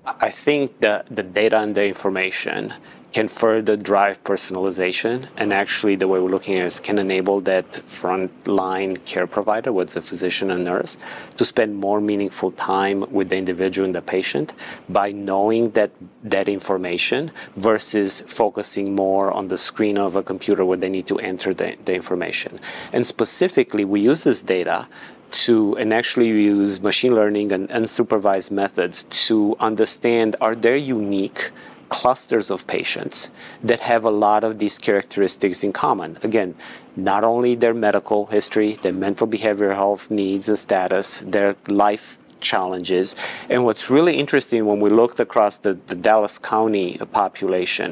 I 0.07 0.29
think 0.29 0.81
that 0.81 1.07
the 1.15 1.23
data 1.23 1.57
and 1.57 1.73
the 1.75 1.87
information 1.87 2.73
can 3.15 3.29
further 3.29 3.77
drive 3.77 4.21
personalization. 4.25 5.29
And 5.37 5.53
actually, 5.53 5.95
the 5.95 6.05
way 6.05 6.19
we're 6.19 6.29
looking 6.29 6.55
at 6.55 6.63
it 6.63 6.65
is 6.65 6.81
can 6.81 6.99
enable 6.99 7.39
that 7.41 7.71
frontline 7.87 8.93
care 9.05 9.25
provider, 9.25 9.71
whether 9.71 9.87
it's 9.87 9.95
a 9.95 10.01
physician 10.01 10.51
or 10.51 10.57
nurse, 10.57 10.97
to 11.37 11.45
spend 11.45 11.77
more 11.77 12.01
meaningful 12.01 12.51
time 12.51 13.05
with 13.09 13.29
the 13.29 13.37
individual 13.37 13.85
and 13.85 13.95
the 13.95 14.01
patient 14.01 14.53
by 14.89 15.13
knowing 15.13 15.69
that 15.71 15.91
that 16.23 16.49
information 16.49 17.31
versus 17.53 18.19
focusing 18.27 18.93
more 18.93 19.31
on 19.31 19.47
the 19.47 19.57
screen 19.57 19.97
of 19.97 20.17
a 20.17 20.21
computer 20.21 20.65
where 20.65 20.77
they 20.77 20.89
need 20.89 21.07
to 21.07 21.17
enter 21.19 21.53
the, 21.53 21.77
the 21.85 21.93
information. 21.93 22.59
And 22.91 23.07
specifically, 23.07 23.85
we 23.85 24.01
use 24.01 24.23
this 24.23 24.41
data 24.41 24.89
to 25.31 25.75
and 25.77 25.93
actually 25.93 26.27
use 26.27 26.81
machine 26.81 27.15
learning 27.15 27.51
and 27.51 27.69
unsupervised 27.69 28.51
methods 28.51 29.03
to 29.27 29.55
understand 29.59 30.35
are 30.41 30.55
there 30.55 30.75
unique 30.75 31.51
clusters 31.89 32.49
of 32.49 32.65
patients 32.67 33.29
that 33.63 33.79
have 33.79 34.03
a 34.03 34.09
lot 34.09 34.43
of 34.43 34.59
these 34.59 34.77
characteristics 34.77 35.63
in 35.63 35.71
common. 35.71 36.17
Again, 36.23 36.55
not 36.95 37.23
only 37.23 37.55
their 37.55 37.73
medical 37.73 38.25
history, 38.25 38.73
their 38.81 38.93
mental 38.93 39.27
behavioral 39.27 39.75
health 39.75 40.09
needs 40.09 40.49
and 40.49 40.57
status, 40.57 41.21
their 41.21 41.55
life 41.67 42.17
challenges. 42.53 43.05
And 43.51 43.59
what's 43.67 43.85
really 43.95 44.15
interesting 44.23 44.59
when 44.69 44.79
we 44.85 44.89
looked 45.01 45.19
across 45.27 45.53
the, 45.65 45.73
the 45.91 45.97
Dallas 46.09 46.35
County 46.53 46.87
population, 47.21 47.89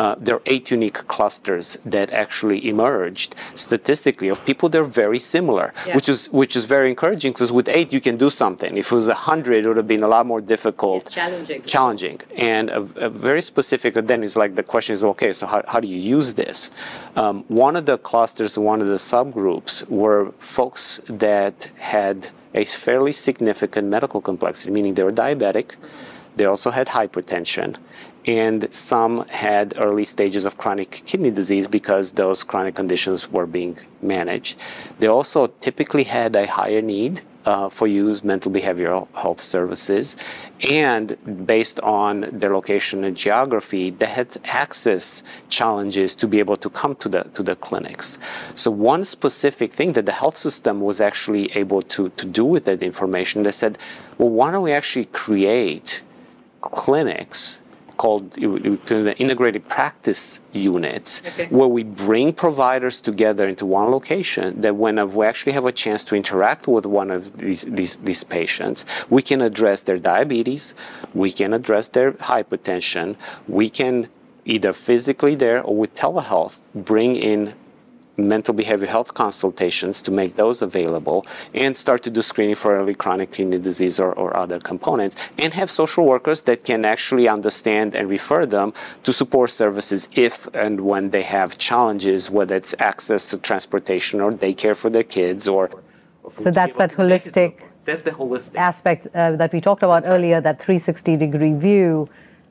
uh, 0.00 0.14
there 0.24 0.34
are 0.38 0.46
eight 0.54 0.66
unique 0.78 1.00
clusters 1.14 1.66
that 1.96 2.08
actually 2.22 2.58
emerged 2.72 3.30
statistically 3.66 4.28
of 4.34 4.36
people 4.50 4.66
that 4.72 4.80
are 4.86 4.92
very 5.04 5.20
similar, 5.34 5.66
Yeah. 5.86 5.96
which 5.96 6.08
is 6.14 6.20
which 6.40 6.54
is 6.60 6.64
very 6.76 6.88
encouraging 6.94 7.30
because 7.34 7.52
with 7.58 7.68
eight 7.78 7.88
you 7.96 8.02
can 8.08 8.16
do 8.24 8.30
something. 8.42 8.70
If 8.82 8.86
it 8.92 8.96
was 9.02 9.08
a 9.18 9.20
hundred, 9.30 9.58
it 9.64 9.68
would 9.68 9.80
have 9.82 9.90
been 9.96 10.06
a 10.10 10.12
lot 10.16 10.24
more 10.32 10.42
difficult 10.54 10.98
It's 11.06 11.14
challenging. 11.20 11.60
challenging 11.74 12.16
and 12.54 12.64
a, 12.80 12.82
a 13.08 13.10
very 13.28 13.42
specific 13.52 13.90
then 14.10 14.20
is 14.28 14.34
like 14.42 14.52
the 14.62 14.66
question 14.72 14.92
is 14.96 15.02
okay 15.14 15.32
so 15.38 15.44
how, 15.52 15.60
how 15.72 15.80
do 15.84 15.88
you 15.94 16.00
use 16.18 16.28
this 16.42 16.58
um, 17.22 17.36
one 17.66 17.74
of 17.80 17.84
the 17.90 17.96
clusters 18.10 18.52
one 18.72 18.80
of 18.84 18.88
the 18.94 19.00
subgroups 19.14 19.72
were 20.02 20.22
folks 20.56 20.84
that 21.26 21.56
had 21.94 22.16
a 22.56 22.64
fairly 22.64 23.12
significant 23.12 23.86
medical 23.88 24.20
complexity 24.20 24.70
meaning 24.70 24.94
they 24.94 25.02
were 25.02 25.12
diabetic 25.12 25.76
they 26.36 26.44
also 26.44 26.70
had 26.70 26.88
hypertension 26.88 27.76
and 28.26 28.72
some 28.74 29.24
had 29.28 29.74
early 29.76 30.04
stages 30.04 30.44
of 30.44 30.58
chronic 30.58 31.02
kidney 31.06 31.30
disease 31.30 31.68
because 31.68 32.12
those 32.12 32.42
chronic 32.42 32.74
conditions 32.74 33.30
were 33.30 33.46
being 33.46 33.78
managed. 34.02 34.58
They 34.98 35.06
also 35.06 35.46
typically 35.60 36.02
had 36.04 36.34
a 36.34 36.46
higher 36.46 36.82
need 36.82 37.22
uh, 37.46 37.68
for 37.68 37.86
use 37.86 38.22
mental 38.24 38.50
behavioral 38.52 39.08
health 39.14 39.40
services, 39.40 40.16
and 40.60 41.16
based 41.46 41.78
on 41.80 42.28
their 42.32 42.52
location 42.52 43.04
and 43.04 43.16
geography, 43.16 43.90
they 43.90 44.06
had 44.06 44.36
access 44.44 45.22
challenges 45.48 46.14
to 46.14 46.26
be 46.26 46.38
able 46.38 46.56
to 46.56 46.68
come 46.70 46.94
to 46.96 47.08
the 47.08 47.22
to 47.34 47.42
the 47.42 47.56
clinics. 47.56 48.18
So 48.54 48.70
one 48.70 49.04
specific 49.04 49.72
thing 49.72 49.92
that 49.92 50.06
the 50.06 50.12
health 50.12 50.36
system 50.36 50.80
was 50.80 51.00
actually 51.00 51.50
able 51.56 51.82
to 51.94 52.08
to 52.10 52.26
do 52.26 52.44
with 52.44 52.64
that 52.64 52.82
information, 52.82 53.42
they 53.44 53.52
said, 53.52 53.78
well, 54.18 54.30
why 54.30 54.50
don't 54.50 54.62
we 54.62 54.72
actually 54.72 55.06
create 55.06 56.02
clinics 56.60 57.60
called 57.96 58.32
the 58.32 59.14
integrated 59.18 59.68
practice 59.68 60.40
units 60.52 61.22
Okay. 61.26 61.46
where 61.48 61.68
we 61.68 61.82
bring 61.82 62.32
providers 62.32 63.00
together 63.00 63.48
into 63.48 63.64
one 63.66 63.90
location 63.90 64.60
that 64.60 64.76
when 64.76 64.94
we 65.14 65.26
actually 65.26 65.52
have 65.52 65.66
a 65.66 65.72
chance 65.72 66.04
to 66.04 66.14
interact 66.14 66.66
with 66.68 66.86
one 66.86 67.10
of 67.10 67.36
these, 67.38 67.62
these, 67.62 67.96
these 67.98 68.22
patients 68.24 68.84
we 69.10 69.22
can 69.22 69.40
address 69.42 69.82
their 69.82 69.98
diabetes 69.98 70.74
we 71.14 71.32
can 71.32 71.52
address 71.52 71.88
their 71.88 72.12
hypertension 72.12 73.16
we 73.48 73.68
can 73.68 74.08
either 74.44 74.72
physically 74.72 75.34
there 75.34 75.60
or 75.62 75.74
with 75.76 75.94
telehealth 75.94 76.58
bring 76.74 77.16
in 77.16 77.54
mental 78.16 78.54
behavioral 78.54 78.88
health 78.88 79.14
consultations 79.14 80.00
to 80.02 80.10
make 80.10 80.36
those 80.36 80.62
available 80.62 81.26
and 81.54 81.76
start 81.76 82.02
to 82.02 82.10
do 82.10 82.22
screening 82.22 82.54
for 82.54 82.76
early 82.76 82.94
chronic 82.94 83.32
kidney 83.32 83.58
disease 83.58 84.00
or, 84.00 84.12
or 84.14 84.36
other 84.36 84.58
components 84.58 85.16
and 85.38 85.52
have 85.52 85.70
social 85.70 86.04
workers 86.06 86.42
that 86.42 86.64
can 86.64 86.84
actually 86.84 87.28
understand 87.28 87.94
and 87.94 88.08
refer 88.08 88.46
them 88.46 88.72
to 89.02 89.12
support 89.12 89.50
services 89.50 90.08
if 90.12 90.48
and 90.54 90.80
when 90.80 91.10
they 91.10 91.22
have 91.22 91.58
challenges 91.58 92.30
whether 92.30 92.56
it's 92.56 92.74
access 92.78 93.30
to 93.30 93.36
transportation 93.38 94.20
or 94.20 94.32
daycare 94.32 94.76
for 94.76 94.90
their 94.90 95.04
kids 95.04 95.46
or 95.48 95.70
So 96.44 96.50
that's 96.50 96.76
that 96.76 96.92
holistic 96.92 97.50
that's 97.86 98.02
the 98.02 98.10
holistic 98.10 98.56
aspect 98.56 99.06
uh, 99.14 99.36
that 99.36 99.52
we 99.52 99.60
talked 99.60 99.84
about 99.84 100.02
earlier, 100.04 100.40
that 100.40 100.60
360 100.60 101.16
degree 101.16 101.54
view, 101.54 102.08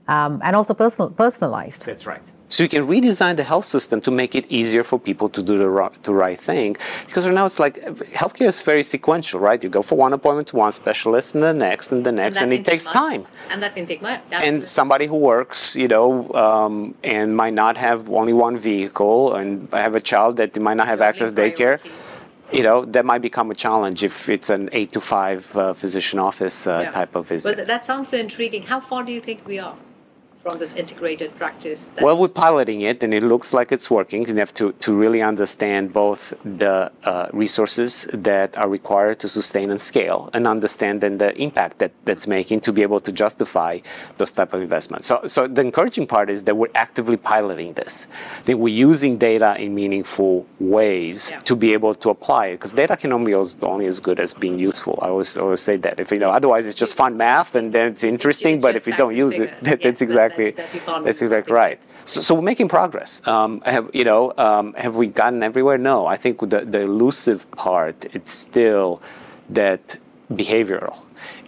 um, 0.08 0.42
and 0.44 0.56
also 0.56 0.74
personal, 0.74 1.10
personalized. 1.10 1.86
That's 1.86 2.08
right. 2.08 2.22
So 2.48 2.64
you 2.64 2.70
can 2.70 2.86
redesign 2.86 3.38
the 3.38 3.44
health 3.44 3.66
system 3.66 4.00
to 4.02 4.12
make 4.12 4.36
it 4.36 4.46
easier 4.50 4.84
for 4.84 5.00
people 5.00 5.30
to 5.30 5.42
do 5.42 5.58
the 5.58 5.68
right, 5.68 6.04
the 6.04 6.14
right 6.14 6.38
thing. 6.38 6.78
Because 7.08 7.26
right 7.26 7.34
now 7.34 7.46
it's 7.46 7.60
like 7.60 7.82
healthcare 8.22 8.46
is 8.46 8.62
very 8.62 8.84
sequential, 8.84 9.40
right? 9.40 9.62
You 9.64 9.70
go 9.70 9.82
for 9.82 9.96
one 9.96 10.14
appointment 10.14 10.50
to 10.50 10.58
one 10.58 10.72
specialist 10.72 11.34
and 11.34 11.44
the 11.44 11.54
next 11.54 11.92
and 11.92 12.06
the 12.06 12.12
next, 12.12 12.38
and, 12.38 12.52
that 12.52 12.60
it 12.60 12.66
takes 12.66 12.86
time. 12.86 13.24
And 13.50 13.64
that 13.64 13.74
can 13.76 13.86
take 13.88 14.02
months. 14.02 14.26
And 14.32 14.64
somebody 14.64 15.08
who 15.08 15.18
works, 15.18 15.76
you 15.76 15.88
know, 15.88 16.32
um, 16.34 16.94
and 17.04 17.36
might 17.36 17.54
not 17.54 17.78
have 17.78 18.12
only 18.12 18.34
one 18.34 18.58
vehicle 18.58 19.36
and 19.36 19.68
have 19.74 19.96
a 19.96 20.02
child 20.02 20.38
that 20.38 20.60
might 20.60 20.76
not 20.76 20.88
have 20.88 21.02
access 21.02 21.32
to 21.32 21.36
daycare, 21.36 21.84
you 22.54 22.62
know, 22.62 22.86
that 22.86 23.06
might 23.06 23.24
become 23.24 23.50
a 23.50 23.56
challenge 23.56 24.04
if 24.04 24.30
it's 24.30 24.52
an 24.52 24.70
eight 24.72 24.92
to 24.94 25.02
five 25.02 25.56
uh, 25.58 25.74
physician 25.74 26.20
office 26.20 26.68
uh, 26.68 26.92
type 26.92 27.16
of 27.16 27.28
visit. 27.28 27.58
Well, 27.58 27.66
that 27.66 27.84
sounds 27.84 28.10
so 28.10 28.18
intriguing. 28.18 28.62
How 28.62 28.80
far 28.80 29.04
do 29.04 29.12
you 29.12 29.20
think 29.20 29.46
we 29.48 29.58
are 29.58 29.76
from 30.46 30.60
this 30.60 30.74
integrated 30.74 31.34
practice? 31.36 31.92
Well, 32.00 32.18
we're 32.20 32.28
piloting 32.28 32.82
it, 32.82 33.02
and 33.02 33.14
it 33.16 33.24
looks 33.24 33.52
like 33.52 33.72
it's 33.72 33.90
working. 33.90 34.28
You 34.28 34.36
have 34.36 34.54
to, 34.62 34.74
to 34.74 34.94
really 34.94 35.24
understand 35.24 35.92
both 35.92 36.36
the 36.44 36.92
uh, 37.04 37.30
resources 37.34 38.08
that 38.14 38.56
are 38.56 38.70
required 38.70 39.20
to 39.22 39.28
sustain 39.28 39.72
and 39.72 39.82
scale, 39.82 40.30
and 40.34 40.46
understand 40.46 41.02
then 41.02 41.18
the 41.18 41.36
impact 41.42 41.80
that 41.80 41.92
that's 42.06 42.28
making 42.28 42.62
to 42.62 42.72
be 42.72 42.84
able 42.84 43.00
to 43.00 43.12
justify 43.12 43.80
those 44.18 44.32
type 44.32 44.54
of 44.54 44.62
investments. 44.62 45.08
So, 45.08 45.22
so 45.26 45.48
the 45.48 45.62
encouraging 45.62 46.06
part 46.06 46.30
is 46.30 46.44
that 46.44 46.56
we're 46.56 46.76
actively 46.76 47.18
piloting 47.18 47.74
this. 47.74 48.06
Think 48.44 48.60
we're 48.60 48.82
using 48.90 49.18
data 49.18 49.60
in 49.60 49.74
meaningful 49.74 50.46
ways 50.60 51.32
Yeah. 51.32 51.40
to 51.40 51.56
be 51.56 51.74
able 51.74 51.96
to 51.96 52.12
apply 52.12 52.48
it, 52.50 52.58
because 52.58 52.74
data 52.74 52.96
can 52.96 53.12
only 53.14 53.32
be 53.32 53.38
as, 53.40 53.58
only 53.64 53.88
as 53.88 54.00
good 54.00 54.20
as 54.20 54.36
being 54.36 54.60
useful. 54.60 55.00
I 55.02 55.08
always 55.08 55.38
always 55.38 55.62
say 55.62 55.78
that. 55.78 56.00
If 56.00 56.12
you 56.12 56.20
know, 56.20 56.30
otherwise 56.30 56.68
it's 56.68 56.78
just 56.78 56.94
fun 56.96 57.18
math, 57.18 57.56
and 57.56 57.74
then 57.74 57.88
it's 57.94 58.04
interesting. 58.04 58.56
It's 58.58 58.62
but 58.62 58.76
if 58.76 58.86
you 58.86 58.94
don't 58.94 59.16
use 59.16 59.34
it, 59.34 59.50
figures. 59.50 59.62
that, 59.64 59.82
Yes, 59.86 60.00
that's 60.00 60.00
that- 60.14 60.35
exactly 60.40 60.52
that- 60.52 60.58
that 60.58 60.74
you 60.76 60.82
can't 60.82 61.06
that's 61.06 61.22
exactly 61.22 61.54
right. 61.54 61.80
So, 62.06 62.22
so 62.22 62.36
we're 62.36 62.42
making 62.54 62.68
progress. 62.68 63.22
Um, 63.28 63.62
have 63.66 63.90
you 63.94 64.04
know? 64.04 64.32
Um, 64.38 64.74
have 64.74 64.96
we 64.96 65.08
gotten 65.08 65.42
everywhere? 65.44 65.78
No. 65.78 66.06
I 66.06 66.18
think 66.18 66.40
the 66.40 66.62
the 66.76 66.82
elusive 66.82 67.50
part 67.52 68.06
it's 68.14 68.32
still 68.32 69.02
that 69.50 69.98
behavioral. 70.32 70.98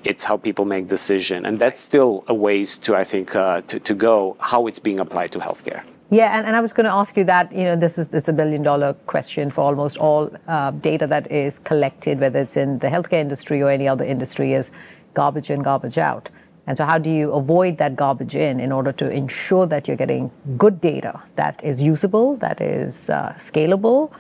It's 0.03 0.23
how 0.23 0.37
people 0.37 0.65
make 0.65 0.87
decision, 0.87 1.45
and 1.45 1.59
that's 1.59 1.81
still 1.81 2.23
a 2.27 2.33
ways 2.33 2.77
to 2.79 2.95
I 2.95 3.03
think 3.03 3.35
uh, 3.35 3.61
to 3.67 3.79
to 3.79 3.93
go. 3.93 4.35
How 4.39 4.67
it's 4.67 4.79
being 4.79 4.99
applied 4.99 5.31
to 5.31 5.39
healthcare. 5.39 5.81
Yeah, 6.09 6.37
and, 6.37 6.47
and 6.47 6.55
I 6.55 6.61
was 6.61 6.71
going 6.71 6.85
to 6.85 6.91
ask 7.01 7.17
you 7.17 7.25
that, 7.25 7.51
you 7.51 7.65
know, 7.65 7.75
this 7.75 7.97
is 7.97 8.07
it's 8.13 8.29
a 8.29 8.33
billion 8.33 8.63
dollar 8.63 8.93
question 9.07 9.49
for 9.49 9.61
almost 9.61 9.97
all 9.97 10.31
uh, 10.47 10.71
data 10.71 11.05
that 11.07 11.29
is 11.29 11.59
collected, 11.59 12.21
whether 12.21 12.39
it's 12.39 12.55
in 12.55 12.79
the 12.79 12.87
healthcare 12.87 13.19
industry 13.19 13.61
or 13.61 13.69
any 13.69 13.89
other 13.89 14.05
industry, 14.05 14.53
is 14.53 14.71
garbage 15.15 15.49
in, 15.49 15.61
garbage 15.61 15.97
out. 15.97 16.29
And 16.67 16.77
so, 16.77 16.85
how 16.85 16.97
do 16.97 17.09
you 17.09 17.31
avoid 17.31 17.77
that 17.77 17.95
garbage 17.95 18.35
in 18.35 18.59
in 18.59 18.71
order 18.73 18.91
to 18.91 19.09
ensure 19.09 19.65
that 19.67 19.87
you're 19.87 19.97
getting 19.97 20.29
good 20.57 20.81
data 20.81 21.19
that 21.35 21.63
is 21.63 21.81
usable, 21.81 22.35
that 22.37 22.59
is 22.61 23.09
uh, 23.09 23.33
scalable, 23.39 24.11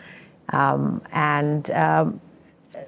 um, 0.53 1.01
and 1.11 1.69
um, 1.71 2.21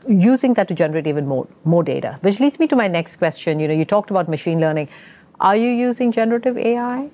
using 0.08 0.54
that 0.54 0.70
to 0.70 0.74
generate 0.74 1.08
even 1.08 1.28
more 1.28 1.46
more 1.66 1.84
data? 1.84 2.18
Which 2.22 2.40
leads 2.40 2.58
me 2.58 2.68
to 2.68 2.76
my 2.76 2.88
next 2.88 3.18
question. 3.18 3.60
You 3.60 3.68
know, 3.68 3.74
you 3.74 3.86
talked 3.86 4.10
about 4.12 4.30
machine 4.30 4.62
learning. 4.62 4.88
Are 5.42 5.58
you 5.58 5.70
using 5.70 6.12
generative 6.14 6.58
AI? 6.58 7.10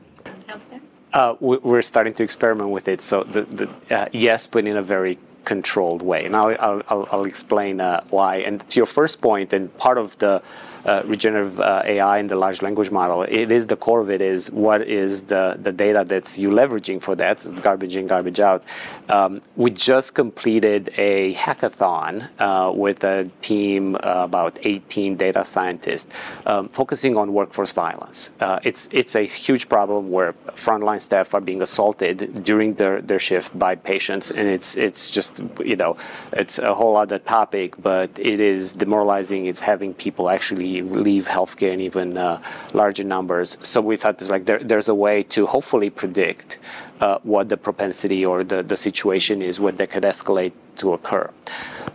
Uh, 1.14 1.36
we- 1.40 1.58
we're 1.58 1.82
starting 1.82 2.14
to 2.14 2.24
experiment 2.24 2.70
with 2.70 2.88
it. 2.88 3.02
So 3.02 3.24
the, 3.24 3.42
the 3.44 3.70
uh, 3.90 4.06
yes, 4.12 4.46
but 4.48 4.68
in 4.68 4.78
a 4.78 4.84
very 4.84 5.18
controlled 5.46 6.02
way. 6.02 6.26
And 6.26 6.36
I'll, 6.36 6.56
I'll, 6.60 6.82
I'll, 6.90 7.08
I'll 7.12 7.26
explain 7.26 7.80
uh, 7.80 8.04
why. 8.10 8.38
And 8.38 8.68
to 8.70 8.80
your 8.80 8.86
first 8.88 9.22
point, 9.22 9.54
and 9.54 9.76
part 9.78 9.98
of 9.98 10.18
the 10.18 10.42
uh, 10.86 11.02
regenerative 11.06 11.60
uh, 11.60 11.82
AI 11.86 12.20
and 12.20 12.30
the 12.30 12.36
large 12.36 12.62
language 12.62 12.92
model, 12.92 13.24
it 13.24 13.52
is 13.52 13.68
the 13.68 13.76
core 13.76 14.02
of 14.02 14.10
it 14.10 14.22
is 14.22 14.52
what 14.52 14.82
is 14.88 15.24
the, 15.24 15.58
the 15.62 15.72
data 15.72 16.04
that's 16.08 16.38
you 16.38 16.50
leveraging 16.50 17.02
for 17.02 17.16
that, 17.16 17.46
garbage 17.62 17.96
in, 17.96 18.08
garbage 18.08 18.40
out. 18.40 18.64
Um, 19.10 19.42
we 19.56 19.72
just 19.72 20.14
completed 20.14 20.94
a 20.98 21.34
hackathon 21.34 22.28
uh, 22.40 22.72
with 22.72 23.04
a 23.04 23.30
team, 23.42 23.96
uh, 23.96 24.00
about 24.24 24.60
18 24.64 25.16
data 25.16 25.44
scientists, 25.46 26.12
um, 26.46 26.68
focusing 26.70 27.18
on 27.18 27.34
workforce 27.34 27.72
violence. 27.72 28.32
Uh, 28.40 28.60
it's, 28.64 28.88
it's 28.92 29.16
a 29.16 29.24
huge 29.24 29.68
problem 29.70 30.10
where 30.12 30.34
frontline 30.54 31.02
staff 31.02 31.34
are 31.34 31.42
being 31.42 31.62
assaulted 31.62 32.44
during 32.44 32.74
their, 32.76 33.02
their 33.02 33.20
shift 33.20 33.58
by 33.58 33.76
patients, 33.76 34.32
and 34.32 34.48
it's, 34.48 34.76
it's 34.78 35.10
just, 35.10 35.42
you 35.64 35.76
know, 35.76 35.98
it's 36.34 36.60
a 36.60 36.74
whole 36.74 36.96
other 36.96 37.20
topic, 37.20 37.76
but 37.82 38.10
it 38.20 38.40
is 38.40 38.74
demoralizing. 38.74 39.46
It's 39.46 39.62
having 39.62 39.94
people 39.94 40.30
actually 40.30 40.75
leave 40.82 41.28
healthcare 41.28 41.74
in 41.74 41.82
even 41.82 42.18
uh, 42.18 42.42
larger 42.74 43.04
numbers. 43.04 43.58
So 43.62 43.82
we 43.82 43.98
thought 43.98 44.18
there's 44.18 44.30
like 44.30 44.46
there, 44.46 44.60
there's 44.60 44.90
a 44.90 44.96
way 44.96 45.24
to 45.24 45.46
hopefully 45.46 45.90
predict 45.90 46.60
uh, 47.02 47.20
what 47.24 47.50
the 47.50 47.58
propensity 47.58 48.26
or 48.26 48.44
the, 48.44 48.64
the 48.64 48.78
situation 48.78 49.42
is, 49.42 49.60
what 49.60 49.78
that 49.78 49.90
could 49.90 50.04
escalate 50.04 50.54
to 50.78 50.94
occur. 50.94 51.30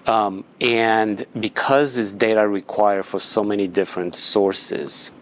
Um, 0.07 0.45
and 0.61 1.27
because 1.41 1.95
this 1.95 2.13
data 2.13 2.47
required 2.49 3.05
for 3.05 3.19
so 3.19 3.45
many 3.45 3.69
different 3.69 4.15
sources, 4.17 5.13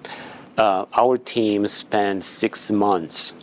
uh, 0.56 0.86
our 0.94 1.16
team 1.16 1.66
spent 1.66 2.24
six 2.24 2.70
months 2.70 3.34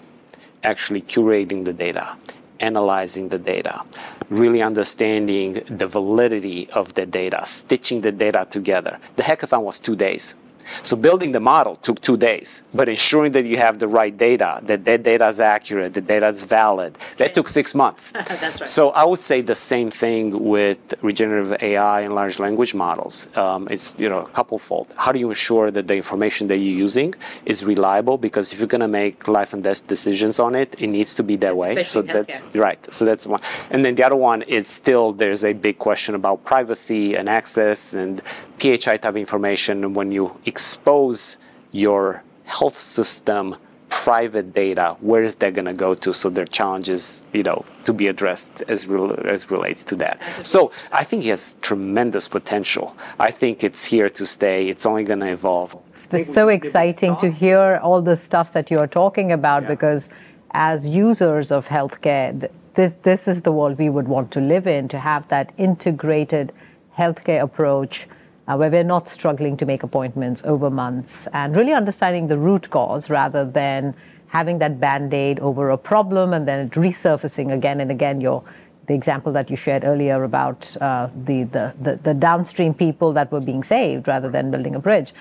actually 0.63 1.01
curating 1.01 1.63
the 1.63 1.73
data, 1.73 2.17
analyzing 2.59 3.29
the 3.29 3.37
data, 3.37 3.83
really 4.29 4.61
understanding 4.61 5.63
the 5.69 5.87
validity 5.87 6.69
of 6.71 6.93
the 6.93 7.05
data, 7.05 7.41
stitching 7.45 8.01
the 8.01 8.11
data 8.11 8.47
together. 8.49 8.99
The 9.15 9.23
hackathon 9.23 9.63
was 9.63 9.79
two 9.79 9.95
days. 9.95 10.35
So 10.83 10.95
building 10.95 11.31
the 11.31 11.39
model 11.39 11.75
took 11.77 12.01
two 12.01 12.17
days, 12.17 12.63
but 12.73 12.89
ensuring 12.89 13.31
that 13.33 13.45
you 13.45 13.57
have 13.57 13.79
the 13.79 13.87
right 13.87 14.15
data, 14.15 14.61
that 14.63 14.85
that 14.85 15.03
data 15.03 15.27
is 15.27 15.39
accurate, 15.39 15.93
the 15.93 16.01
data 16.01 16.27
is 16.27 16.43
valid, 16.43 16.97
that 17.17 17.35
took 17.35 17.49
six 17.49 17.75
months. 17.75 18.11
That's 18.11 18.59
right. 18.59 18.67
So 18.67 18.89
I 18.91 19.03
would 19.03 19.19
say 19.19 19.41
the 19.41 19.55
same 19.55 19.89
thing 19.91 20.43
with 20.43 20.79
regenerative 21.01 21.61
AI 21.61 22.01
and 22.01 22.15
large 22.15 22.39
language 22.39 22.73
models. 22.73 23.27
Um, 23.35 23.67
it's 23.69 23.95
you 23.97 24.09
know 24.09 24.21
a 24.21 24.29
couple 24.29 24.57
fold. 24.59 24.87
How 24.97 25.11
do 25.11 25.19
you 25.19 25.29
ensure 25.29 25.71
that 25.71 25.87
the 25.87 25.95
information 25.95 26.47
that 26.47 26.57
you're 26.57 26.79
using 26.87 27.13
is 27.45 27.65
reliable? 27.65 28.17
Because 28.17 28.53
if 28.53 28.59
you're 28.59 28.67
going 28.67 28.81
to 28.81 28.87
make 28.87 29.27
life 29.27 29.53
and 29.53 29.63
death 29.63 29.85
decisions 29.87 30.39
on 30.39 30.55
it, 30.55 30.75
it 30.79 30.87
needs 30.87 31.15
to 31.15 31.23
be 31.23 31.35
that 31.37 31.55
way. 31.55 31.71
Especially 31.71 32.07
so 32.07 32.13
that's 32.13 32.43
right. 32.55 32.93
So 32.93 33.05
that's 33.05 33.25
one. 33.27 33.41
And 33.69 33.83
then 33.83 33.95
the 33.95 34.03
other 34.03 34.15
one 34.15 34.41
is 34.43 34.67
still 34.67 35.13
there's 35.13 35.43
a 35.43 35.53
big 35.53 35.77
question 35.79 36.15
about 36.15 36.43
privacy 36.45 37.15
and 37.15 37.29
access 37.29 37.93
and 37.93 38.21
PHI 38.59 38.97
type 38.97 39.15
information. 39.15 39.93
When 39.93 40.11
you 40.11 40.37
expose 40.45 41.37
your 41.71 42.23
health 42.45 42.77
system 42.77 43.55
private 43.89 44.53
data, 44.53 44.95
where 44.99 45.23
is 45.23 45.35
that 45.35 45.53
going 45.53 45.65
to 45.65 45.73
go 45.73 45.93
to? 45.95 46.13
So 46.13 46.29
there 46.29 46.43
are 46.43 46.47
challenges, 46.47 47.25
you 47.33 47.43
know, 47.43 47.65
to 47.85 47.93
be 47.93 48.07
addressed 48.07 48.63
as 48.67 48.87
as 49.25 49.49
relates 49.51 49.83
to 49.85 49.95
that. 49.97 50.21
So 50.43 50.71
I 50.91 51.03
think 51.03 51.23
it 51.25 51.29
has 51.29 51.55
tremendous 51.61 52.27
potential. 52.27 52.95
I 53.19 53.31
think 53.31 53.63
it's 53.63 53.85
here 53.85 54.09
to 54.09 54.25
stay. 54.25 54.67
It's 54.67 54.85
only 54.85 55.03
going 55.03 55.21
to 55.21 55.31
evolve. 55.31 55.77
It's 56.11 56.33
so 56.33 56.49
exciting 56.49 57.15
to 57.17 57.31
hear 57.31 57.79
all 57.81 58.01
the 58.01 58.15
stuff 58.15 58.51
that 58.53 58.69
you're 58.69 58.87
talking 58.87 59.31
about 59.31 59.63
Yeah. 59.63 59.69
because 59.69 60.09
as 60.51 60.87
users 60.87 61.51
of 61.51 61.67
healthcare, 61.67 62.49
this, 62.75 62.93
this 63.03 63.27
is 63.27 63.41
the 63.41 63.51
world 63.51 63.77
we 63.77 63.89
would 63.89 64.07
want 64.07 64.31
to 64.31 64.41
live 64.41 64.67
in, 64.67 64.87
to 64.89 64.99
have 64.99 65.27
that 65.29 65.51
integrated 65.57 66.51
healthcare 66.97 67.41
approach 67.41 68.07
uh, 68.47 68.55
where 68.55 68.69
we're 68.69 68.83
not 68.83 69.07
struggling 69.09 69.57
to 69.57 69.65
make 69.65 69.83
appointments 69.83 70.43
over 70.45 70.69
months 70.69 71.27
and 71.33 71.55
really 71.55 71.73
understanding 71.73 72.27
the 72.27 72.37
root 72.37 72.69
cause 72.69 73.09
rather 73.09 73.45
than 73.45 73.95
having 74.27 74.59
that 74.59 74.79
band-aid 74.79 75.39
over 75.39 75.69
a 75.69 75.77
problem 75.77 76.33
and 76.33 76.47
then 76.47 76.67
it 76.67 76.71
resurfacing 76.71 77.53
again 77.53 77.79
and 77.79 77.91
again. 77.91 78.21
Your 78.21 78.43
the 78.87 78.93
example 78.93 79.31
that 79.33 79.49
you 79.49 79.55
shared 79.55 79.83
earlier 79.83 80.23
about 80.23 80.75
uh, 80.79 81.09
the, 81.25 81.43
the, 81.45 81.73
the, 81.81 81.99
the 82.03 82.13
downstream 82.13 82.73
people 82.73 83.13
that 83.13 83.31
were 83.31 83.39
being 83.39 83.63
saved 83.63 84.07
rather 84.07 84.29
than 84.29 84.51
building 84.51 84.75
a 84.75 84.79
bridge. 84.79 85.13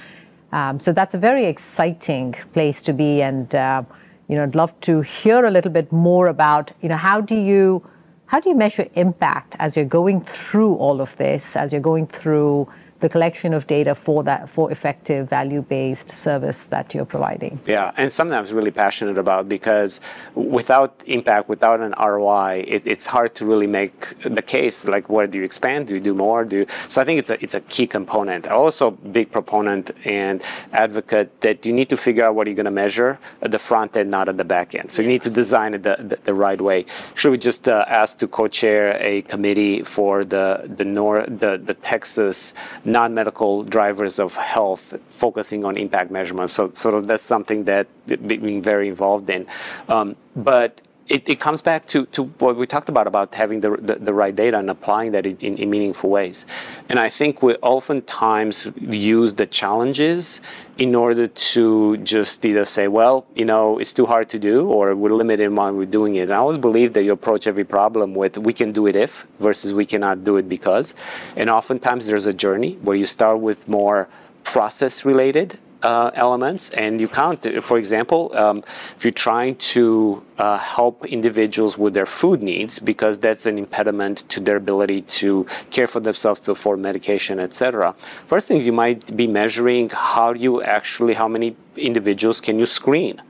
Um, 0.52 0.78
so 0.78 0.92
that's 0.92 1.14
a 1.14 1.18
very 1.18 1.46
exciting 1.46 2.34
place 2.52 2.82
to 2.84 2.92
be, 2.92 3.22
and 3.22 3.52
uh, 3.54 3.82
you 4.28 4.36
know, 4.36 4.44
I'd 4.44 4.54
love 4.54 4.78
to 4.82 5.00
hear 5.00 5.46
a 5.46 5.50
little 5.50 5.72
bit 5.72 5.90
more 5.90 6.28
about 6.28 6.70
you 6.80 6.88
know 6.88 6.96
how 6.96 7.20
do 7.20 7.34
you 7.34 7.84
how 8.26 8.38
do 8.38 8.50
you 8.50 8.54
measure 8.54 8.86
impact 8.94 9.56
as 9.58 9.74
you're 9.74 9.84
going 9.84 10.20
through 10.20 10.74
all 10.74 11.00
of 11.00 11.16
this, 11.16 11.56
as 11.56 11.72
you're 11.72 11.80
going 11.80 12.06
through 12.06 12.68
the 13.00 13.08
collection 13.08 13.52
of 13.52 13.66
data 13.66 13.94
for 13.94 14.22
that 14.24 14.48
for 14.48 14.70
effective 14.70 15.28
value-based 15.28 16.10
service 16.10 16.66
that 16.66 16.94
you're 16.94 17.04
providing. 17.04 17.60
Yeah, 17.66 17.92
and 17.96 18.12
something 18.12 18.36
I'm 18.36 18.44
really 18.54 18.70
passionate 18.70 19.18
about 19.18 19.48
because 19.48 20.00
without 20.34 21.02
impact, 21.06 21.48
without 21.48 21.80
an 21.80 21.94
ROI, 21.98 22.64
it, 22.66 22.82
it's 22.86 23.06
hard 23.06 23.34
to 23.36 23.44
really 23.44 23.66
make 23.66 23.98
the 24.22 24.42
case. 24.42 24.86
Like, 24.86 25.08
where 25.08 25.26
do 25.26 25.38
you 25.38 25.44
expand? 25.44 25.88
Do 25.88 25.94
you 25.94 26.00
do 26.00 26.14
more? 26.14 26.44
Do 26.44 26.58
you... 26.58 26.66
so? 26.88 27.00
I 27.00 27.04
think 27.04 27.18
it's 27.18 27.30
a 27.30 27.42
it's 27.42 27.54
a 27.54 27.60
key 27.62 27.86
component. 27.86 28.48
Also 28.48 28.90
big 28.90 29.30
proponent 29.30 29.90
and 30.04 30.42
advocate 30.72 31.40
that 31.40 31.66
you 31.66 31.72
need 31.72 31.90
to 31.90 31.96
figure 31.96 32.24
out 32.24 32.34
what 32.34 32.46
you're 32.46 32.56
going 32.56 32.64
to 32.64 32.70
measure 32.70 33.18
at 33.42 33.50
the 33.50 33.58
front 33.58 33.96
end, 33.96 34.10
not 34.10 34.28
at 34.28 34.36
the 34.38 34.44
back 34.44 34.74
end. 34.74 34.90
So 34.90 35.02
you 35.02 35.08
need 35.08 35.22
to 35.24 35.30
design 35.30 35.74
it 35.74 35.82
the, 35.82 35.96
the, 35.98 36.18
the 36.24 36.34
right 36.34 36.60
way. 36.60 36.86
Should 37.14 37.32
we 37.32 37.38
just 37.38 37.68
uh, 37.68 37.84
ask 37.88 38.18
to 38.18 38.26
co-chair 38.28 38.96
a 39.00 39.22
committee 39.22 39.82
for 39.82 40.24
the 40.24 40.70
the 40.78 40.84
Nor 40.84 41.26
the 41.26 41.60
the 41.62 41.74
Texas 41.74 42.54
non-medical 42.84 43.64
drivers 43.64 44.18
of 44.18 44.36
health, 44.36 44.94
focusing 45.08 45.64
on 45.64 45.76
impact 45.76 46.10
measurement. 46.10 46.50
So 46.50 46.70
sort 46.74 46.94
of 46.94 47.06
that's 47.06 47.22
something 47.22 47.64
that 47.64 47.86
being 48.06 48.62
very 48.62 48.88
involved 48.88 49.30
in. 49.30 49.46
Um, 49.88 50.16
but 50.36 50.80
it, 51.08 51.28
it 51.28 51.38
comes 51.38 51.60
back 51.60 51.86
to, 51.86 52.06
to 52.06 52.24
what 52.24 52.56
we 52.56 52.66
talked 52.66 52.88
about 52.88 53.06
about 53.06 53.34
having 53.34 53.60
the, 53.60 53.76
the, 53.76 53.96
the 53.96 54.14
right 54.14 54.34
data 54.34 54.58
and 54.58 54.70
applying 54.70 55.12
that 55.12 55.26
in, 55.26 55.36
in, 55.38 55.58
in 55.58 55.68
meaningful 55.68 56.08
ways. 56.08 56.46
And 56.88 56.98
I 56.98 57.10
think 57.10 57.42
we 57.42 57.56
oftentimes 57.56 58.70
use 58.80 59.34
the 59.34 59.46
challenges 59.46 60.40
in 60.78 60.94
order 60.94 61.26
to 61.26 61.98
just 61.98 62.44
either 62.44 62.64
say, 62.64 62.88
well, 62.88 63.26
you 63.34 63.44
know, 63.44 63.78
it's 63.78 63.92
too 63.92 64.06
hard 64.06 64.30
to 64.30 64.38
do, 64.38 64.66
or 64.66 64.94
we're 64.94 65.10
limited 65.10 65.44
in 65.44 65.54
why 65.54 65.70
we're 65.70 65.84
doing 65.84 66.16
it. 66.16 66.22
And 66.22 66.32
I 66.32 66.36
always 66.36 66.58
believe 66.58 66.94
that 66.94 67.04
you 67.04 67.12
approach 67.12 67.46
every 67.46 67.64
problem 67.64 68.14
with 68.14 68.38
we 68.38 68.52
can 68.52 68.72
do 68.72 68.86
it 68.86 68.96
if 68.96 69.26
versus 69.38 69.72
we 69.72 69.84
cannot 69.84 70.24
do 70.24 70.36
it 70.38 70.48
because. 70.48 70.94
And 71.36 71.50
oftentimes 71.50 72.06
there's 72.06 72.26
a 72.26 72.32
journey 72.32 72.78
where 72.82 72.96
you 72.96 73.06
start 73.06 73.40
with 73.40 73.68
more 73.68 74.08
process 74.42 75.04
related 75.04 75.58
uh, 75.84 76.10
elements, 76.14 76.70
and 76.70 77.00
you 77.00 77.06
count. 77.06 77.46
For 77.62 77.78
example, 77.78 78.34
um, 78.34 78.64
if 78.96 79.04
you're 79.04 79.12
trying 79.12 79.56
to 79.74 80.24
uh, 80.38 80.58
help 80.58 81.04
individuals 81.06 81.76
with 81.76 81.94
their 81.94 82.06
food 82.06 82.42
needs, 82.42 82.78
because 82.78 83.18
that's 83.18 83.44
an 83.46 83.58
impediment 83.58 84.28
to 84.30 84.40
their 84.40 84.56
ability 84.56 85.02
to 85.02 85.46
care 85.70 85.86
for 85.86 86.00
themselves, 86.00 86.40
to 86.40 86.52
afford 86.52 86.80
medication, 86.80 87.38
etc. 87.38 87.94
First 88.26 88.48
thing 88.48 88.62
you 88.62 88.72
might 88.72 89.14
be 89.14 89.26
measuring 89.26 89.90
how 89.90 90.32
you 90.32 90.62
actually 90.62 91.14
how 91.14 91.28
many 91.28 91.54
individuals 91.76 92.40
can 92.40 92.58
you 92.58 92.66
screen, 92.66 93.20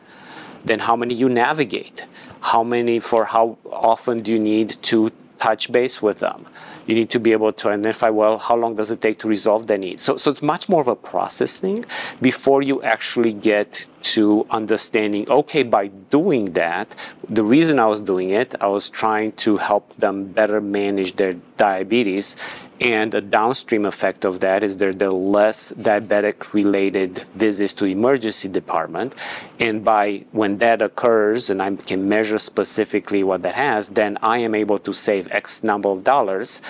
then 0.65 0.79
how 0.79 0.97
many 0.97 1.15
you 1.15 1.29
navigate, 1.29 2.07
how 2.41 2.63
many 2.63 3.01
for 3.01 3.25
how 3.25 3.59
often 3.71 4.19
do 4.19 4.33
you 4.33 4.39
need 4.39 4.77
to 4.83 5.11
touch 5.39 5.71
base 5.71 6.01
with 6.01 6.21
them. 6.21 6.47
You 6.87 6.95
need 6.95 7.11
to 7.11 7.21
be 7.21 7.33
able 7.33 7.53
to 7.53 7.69
identify 7.69 8.11
well 8.11 8.39
how 8.39 8.57
long 8.57 8.77
does 8.77 8.91
it 8.91 9.01
take 9.01 9.19
to 9.19 9.29
resolve 9.29 9.67
their 9.67 9.79
need? 9.79 10.01
So, 10.01 10.17
so 10.17 10.31
it's 10.31 10.43
much 10.43 10.69
more 10.69 10.81
of 10.81 10.89
a 10.89 10.97
process 10.97 11.59
thing 11.59 11.85
before 12.21 12.63
you 12.63 12.83
actually 12.83 13.33
get 13.33 13.87
to 14.15 14.47
understanding. 14.51 15.29
Okay, 15.31 15.63
by 15.63 15.89
doing 15.89 16.47
that, 16.53 16.95
the 17.29 17.43
reason 17.43 17.79
I 17.79 17.87
was 17.87 18.01
doing 18.01 18.31
it, 18.31 18.55
I 18.61 18.67
was 18.67 18.91
trying 18.91 19.33
to 19.33 19.57
help 19.57 19.97
them 19.97 20.27
better 20.27 20.61
manage 20.61 21.17
their 21.17 21.35
diabetes, 21.57 22.37
and 22.81 23.15
a 23.15 23.21
downstream 23.21 23.85
effect 23.85 24.25
of 24.25 24.41
that 24.41 24.63
is 24.63 24.77
there 24.77 24.93
there 24.93 25.09
are 25.09 25.13
less 25.13 25.73
diabetic 25.73 26.53
related 26.53 27.19
visits 27.35 27.73
to 27.73 27.85
emergency 27.85 28.49
department. 28.49 29.15
And 29.61 29.85
by 29.85 30.25
when 30.33 30.59
that 30.59 30.83
occurs 30.83 31.51
and 31.51 31.63
i 31.63 31.75
can 31.77 32.09
measure 32.09 32.39
specifically 32.39 33.23
what 33.23 33.43
that 33.43 33.55
has 33.55 33.89
then 33.91 34.19
i 34.23 34.39
am 34.39 34.55
able 34.55 34.79
to 34.79 34.93
save 34.93 35.29
x 35.31 35.63
number 35.63 35.89
of 35.89 36.05
dollars 36.05 36.61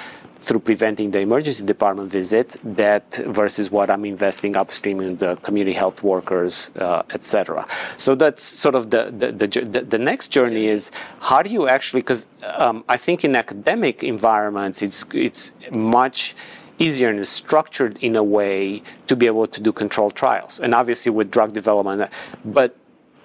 through 0.44 0.60
preventing 0.60 1.10
the 1.10 1.20
emergency 1.20 1.64
department 1.64 2.10
visit 2.10 2.56
that 2.62 3.06
versus 3.40 3.70
what 3.70 3.90
I'm 3.90 4.04
investing 4.04 4.56
upstream 4.56 5.00
in 5.00 5.16
the 5.16 5.36
community 5.36 5.74
health 5.74 6.02
workers, 6.02 6.70
uh, 6.76 7.02
et 7.10 7.24
cetera. 7.24 7.66
So 7.96 8.14
that's 8.14 8.42
sort 8.42 8.74
of 8.74 8.90
the, 8.90 9.02
the, 9.16 9.32
the, 9.32 9.80
the, 9.80 9.98
next 9.98 10.28
journey 10.28 10.66
is 10.66 10.90
how 11.20 11.42
do 11.42 11.50
you 11.50 11.66
actually, 11.68 12.02
because 12.02 12.26
um, 12.42 12.84
I 12.88 12.98
think 12.98 13.24
in 13.24 13.34
academic 13.34 14.04
environments, 14.04 14.82
it's, 14.82 15.04
it's 15.14 15.52
much 15.70 16.36
easier 16.78 17.08
and 17.08 17.26
structured 17.26 17.98
in 18.02 18.14
a 18.16 18.22
way 18.22 18.82
to 19.06 19.16
be 19.16 19.26
able 19.26 19.46
to 19.46 19.60
do 19.60 19.72
controlled 19.72 20.14
trials. 20.14 20.60
And 20.60 20.74
obviously 20.74 21.10
with 21.10 21.30
drug 21.30 21.52
development, 21.54 22.10
but 22.44 22.76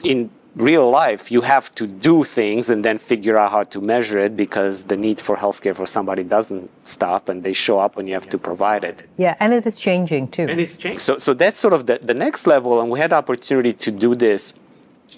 in 0.04 0.30
real 0.56 0.90
life, 0.90 1.32
you 1.32 1.42
have 1.42 1.74
to 1.76 1.88
do 1.88 2.24
things 2.24 2.70
and 2.70 2.84
then 2.84 2.98
figure 2.98 3.38
out 3.38 3.52
how 3.52 3.64
to 3.64 3.82
measure 3.82 4.20
it 4.20 4.36
because 4.36 4.86
the 4.86 4.98
need 4.98 5.22
for 5.22 5.36
healthcare 5.36 5.76
for 5.76 5.86
somebody 5.86 6.24
doesn't 6.24 6.70
stop 6.84 7.30
and 7.30 7.44
they 7.44 7.54
show 7.54 7.80
up 7.80 7.96
when 7.96 8.08
you 8.08 8.14
have 8.14 8.30
to 8.30 8.38
provide 8.38 8.84
it. 8.84 9.08
Yeah, 9.18 9.36
and 9.40 9.54
it 9.54 9.66
is 9.66 9.78
changing 9.78 10.30
too. 10.30 10.48
And 10.50 10.60
it's 10.60 10.78
changing. 10.78 11.00
So, 11.00 11.18
so 11.18 11.34
that's 11.34 11.60
sort 11.60 11.74
of 11.74 11.86
the, 11.86 12.00
the 12.02 12.14
next 12.14 12.48
level, 12.48 12.82
and 12.82 12.90
we 12.90 13.00
had 13.00 13.12
the 13.12 13.16
opportunity 13.16 13.74
to 13.74 13.92
do 13.92 14.16
this 14.16 14.54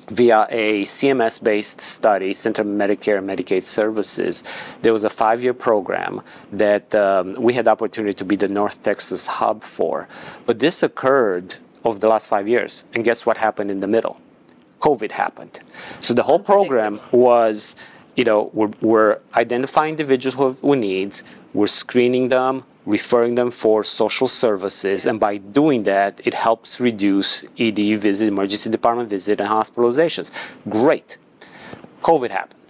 via 0.07 0.47
a 0.49 0.83
CMS 0.83 1.41
based 1.41 1.79
study, 1.79 2.33
Center 2.33 2.63
for 2.63 2.69
Medicare 2.69 3.17
and 3.17 3.27
Medicaid 3.29 3.65
Services. 3.65 4.43
There 4.81 4.93
was 4.93 5.03
a 5.03 5.09
five 5.09 5.41
year 5.43 5.53
program 5.53 6.21
that 6.51 6.93
um, 6.93 7.35
we 7.35 7.53
had 7.53 7.65
the 7.65 7.71
opportunity 7.71 8.13
to 8.13 8.25
be 8.25 8.35
the 8.35 8.47
North 8.47 8.83
Texas 8.83 9.27
hub 9.27 9.63
for. 9.63 10.07
But 10.45 10.59
this 10.59 10.83
occurred 10.83 11.55
over 11.83 11.97
the 11.97 12.07
last 12.07 12.27
five 12.27 12.47
years. 12.47 12.85
And 12.93 13.03
guess 13.03 13.25
what 13.25 13.37
happened 13.37 13.71
in 13.71 13.79
the 13.79 13.87
middle? 13.87 14.19
COVID 14.81 15.11
happened. 15.11 15.61
So 15.99 16.13
the 16.13 16.23
whole 16.23 16.39
program 16.39 16.99
was, 17.11 17.75
you 18.15 18.23
know, 18.23 18.49
we're, 18.53 18.71
we're 18.81 19.19
identifying 19.35 19.91
individuals 19.91 20.35
who 20.35 20.45
have 20.47 20.59
who 20.59 20.75
needs, 20.75 21.23
we're 21.53 21.67
screening 21.67 22.29
them, 22.29 22.63
referring 22.85 23.35
them 23.35 23.51
for 23.51 23.83
social 23.83 24.27
services, 24.27 25.05
and 25.05 25.19
by 25.19 25.37
doing 25.37 25.83
that, 25.83 26.21
it 26.25 26.33
helps 26.33 26.79
reduce 26.79 27.43
ED 27.59 27.79
visit, 27.99 28.27
emergency 28.27 28.69
department 28.69 29.09
visit, 29.09 29.39
and 29.39 29.49
hospitalizations. 29.49 30.31
Great. 30.69 31.17
COVID 32.03 32.31
happened 32.31 32.60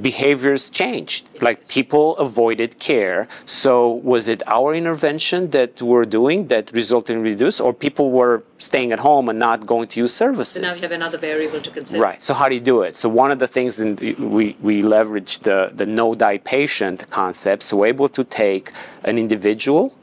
behaviors 0.00 0.70
changed. 0.70 1.28
Like 1.40 1.68
people 1.68 2.16
avoided 2.16 2.78
care. 2.78 3.28
So 3.46 3.92
was 4.12 4.28
it 4.28 4.42
our 4.46 4.74
intervention 4.74 5.50
that 5.50 5.82
we're 5.82 6.04
doing 6.04 6.48
that 6.48 6.72
resulted 6.72 7.16
in 7.16 7.22
reduce, 7.22 7.60
or 7.60 7.74
people 7.74 8.10
were 8.10 8.42
staying 8.58 8.92
at 8.92 9.00
home 9.00 9.28
and 9.28 9.38
not 9.38 9.66
going 9.66 9.88
to 9.88 10.00
use 10.00 10.14
services? 10.14 10.54
So 10.54 10.62
now 10.62 10.74
you 10.74 10.82
have 10.82 10.92
another 10.92 11.18
variable 11.18 11.60
to 11.60 11.70
consider. 11.70 12.00
Right. 12.02 12.22
So 12.22 12.32
how 12.34 12.48
do 12.48 12.54
you 12.54 12.60
do 12.60 12.82
it? 12.82 12.96
So 12.96 13.08
one 13.08 13.30
of 13.30 13.38
the 13.38 13.48
things 13.48 13.80
in 13.80 13.96
the, 13.96 14.14
we 14.14 14.56
we 14.60 14.82
leverage 14.82 15.40
the 15.40 15.72
the 15.74 15.86
know 15.86 16.14
thy 16.14 16.38
patient 16.38 17.08
concept. 17.10 17.62
So 17.64 17.76
we're 17.78 17.86
able 17.86 18.08
to 18.10 18.24
take 18.24 18.72
an 19.04 19.18
individual 19.18 19.96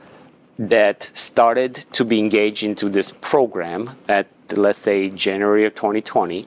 that 0.60 1.10
started 1.14 1.74
to 1.94 2.04
be 2.04 2.20
engaged 2.20 2.64
into 2.64 2.90
this 2.90 3.14
program 3.22 3.92
at, 4.10 4.28
let's 4.52 4.80
say, 4.80 5.10
January 5.10 5.64
of 5.64 5.74
2020, 5.74 6.46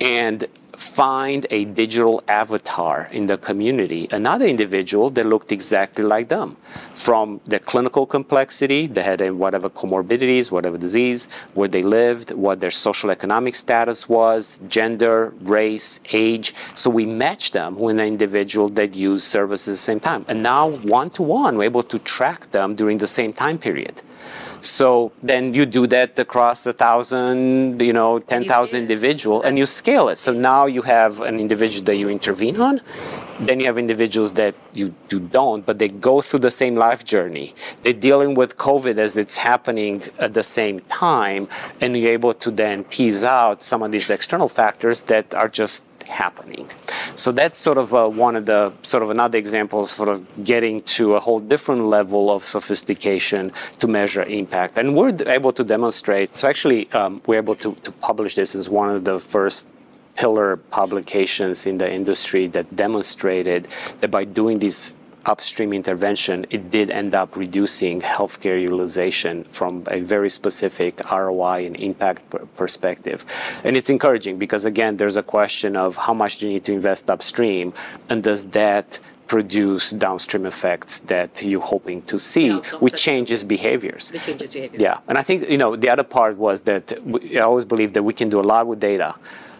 and 0.00 0.46
find 0.82 1.46
a 1.50 1.64
digital 1.64 2.22
avatar 2.28 3.08
in 3.12 3.26
the 3.26 3.38
community, 3.38 4.08
another 4.10 4.46
individual 4.46 5.10
that 5.10 5.24
looked 5.26 5.52
exactly 5.52 6.04
like 6.04 6.28
them. 6.28 6.56
From 6.94 7.40
the 7.46 7.58
clinical 7.58 8.04
complexity, 8.04 8.88
they 8.88 9.02
had 9.02 9.20
whatever 9.32 9.70
comorbidities, 9.70 10.50
whatever 10.50 10.76
disease, 10.76 11.28
where 11.54 11.68
they 11.68 11.82
lived, 11.82 12.32
what 12.32 12.60
their 12.60 12.70
social 12.70 13.10
economic 13.10 13.54
status 13.54 14.08
was, 14.08 14.58
gender, 14.68 15.32
race, 15.42 16.00
age. 16.12 16.54
So 16.74 16.90
we 16.90 17.06
matched 17.06 17.52
them 17.52 17.78
with 17.78 17.98
an 17.98 18.06
individual 18.06 18.68
that 18.70 18.96
used 18.96 19.26
services 19.26 19.68
at 19.68 19.72
the 19.72 19.78
same 19.78 20.00
time. 20.00 20.24
And 20.28 20.42
now, 20.42 20.70
one 20.98 21.10
to 21.10 21.22
one, 21.22 21.56
we're 21.56 21.64
able 21.64 21.84
to 21.84 21.98
track 22.00 22.50
them 22.50 22.74
during 22.74 22.98
the 22.98 23.06
same 23.06 23.32
time 23.32 23.58
period. 23.58 24.02
So 24.62 25.10
then 25.24 25.54
you 25.54 25.66
do 25.66 25.88
that 25.88 26.16
across 26.18 26.64
a 26.66 26.72
thousand, 26.72 27.82
you 27.82 27.92
know, 27.92 28.20
10,000 28.20 28.78
individual 28.78 29.42
and 29.42 29.58
you 29.58 29.66
scale 29.66 30.08
it. 30.08 30.18
So 30.18 30.32
now 30.32 30.66
you 30.66 30.82
have 30.82 31.20
an 31.20 31.40
individual 31.40 31.84
that 31.86 31.96
you 31.96 32.08
intervene 32.08 32.60
on. 32.60 32.80
Then 33.40 33.58
you 33.58 33.66
have 33.66 33.76
individuals 33.76 34.34
that 34.34 34.54
you, 34.72 34.94
you 35.10 35.18
don't, 35.18 35.66
but 35.66 35.80
they 35.80 35.88
go 35.88 36.20
through 36.20 36.40
the 36.40 36.50
same 36.50 36.76
life 36.76 37.04
journey. 37.04 37.56
They're 37.82 37.92
dealing 37.92 38.34
with 38.34 38.56
COVID 38.56 38.98
as 38.98 39.16
it's 39.16 39.36
happening 39.36 40.04
at 40.20 40.32
the 40.32 40.44
same 40.44 40.78
time. 40.88 41.48
And 41.80 41.96
you're 41.96 42.12
able 42.12 42.34
to 42.34 42.52
then 42.52 42.84
tease 42.84 43.24
out 43.24 43.64
some 43.64 43.82
of 43.82 43.90
these 43.90 44.10
external 44.10 44.48
factors 44.48 45.02
that 45.04 45.34
are 45.34 45.48
just 45.48 45.84
happening. 46.08 46.68
So 47.16 47.32
that's 47.32 47.58
sort 47.58 47.78
of 47.78 47.94
uh, 47.94 48.08
one 48.08 48.36
of 48.36 48.46
the 48.46 48.72
sort 48.82 49.02
of 49.02 49.10
another 49.10 49.38
examples 49.38 49.90
sort 49.90 50.08
of 50.08 50.44
getting 50.44 50.80
to 50.96 51.14
a 51.14 51.20
whole 51.20 51.40
different 51.40 51.86
level 51.86 52.30
of 52.30 52.44
sophistication 52.44 53.52
to 53.80 53.86
measure 53.86 54.22
impact. 54.24 54.78
And 54.78 54.96
we're 54.96 55.16
able 55.28 55.52
to 55.52 55.64
demonstrate. 55.64 56.36
So 56.36 56.48
actually, 56.48 56.90
um, 56.92 57.22
we're 57.26 57.38
able 57.38 57.54
to, 57.56 57.74
to 57.74 57.92
publish 57.92 58.34
this 58.34 58.54
as 58.54 58.68
one 58.68 58.90
of 58.90 59.04
the 59.04 59.18
first 59.18 59.68
pillar 60.14 60.56
publications 60.70 61.66
in 61.66 61.78
the 61.78 61.90
industry 61.90 62.46
that 62.48 62.76
demonstrated 62.76 63.68
that 64.00 64.10
by 64.10 64.24
doing 64.24 64.58
these 64.58 64.94
upstream 65.26 65.72
intervention, 65.72 66.46
it 66.50 66.70
did 66.70 66.90
end 66.90 67.14
up 67.14 67.36
reducing 67.36 68.00
healthcare 68.00 68.60
utilization 68.60 69.44
from 69.44 69.84
a 69.88 70.00
very 70.00 70.30
specific 70.30 71.00
ROI 71.10 71.66
and 71.66 71.76
impact 71.76 72.22
perspective. 72.56 73.24
And 73.64 73.76
it's 73.76 73.90
encouraging 73.90 74.38
because, 74.38 74.64
again, 74.64 74.96
there's 74.96 75.16
a 75.16 75.22
question 75.22 75.76
of 75.76 75.96
how 75.96 76.14
much 76.14 76.38
do 76.38 76.46
you 76.46 76.52
need 76.54 76.64
to 76.64 76.72
invest 76.72 77.10
upstream, 77.10 77.72
and 78.08 78.22
does 78.22 78.46
that 78.48 78.98
produce 79.28 79.92
downstream 79.92 80.44
effects 80.44 81.00
that 81.00 81.42
you're 81.42 81.68
hoping 81.74 82.02
to 82.02 82.18
see, 82.18 82.48
yeah, 82.48 82.60
which 82.80 83.00
changes 83.00 83.42
behaviors. 83.42 84.12
Which 84.12 84.26
changes 84.26 84.52
behavior. 84.52 84.78
Yeah, 84.78 84.98
and 85.08 85.16
I 85.16 85.22
think 85.22 85.48
you 85.48 85.56
know 85.56 85.74
the 85.74 85.88
other 85.88 86.02
part 86.02 86.36
was 86.36 86.60
that 86.62 86.84
we, 87.06 87.38
I 87.38 87.42
always 87.42 87.64
believe 87.64 87.94
that 87.94 88.02
we 88.02 88.12
can 88.12 88.28
do 88.28 88.38
a 88.40 88.46
lot 88.52 88.66
with 88.66 88.80
data 88.80 89.14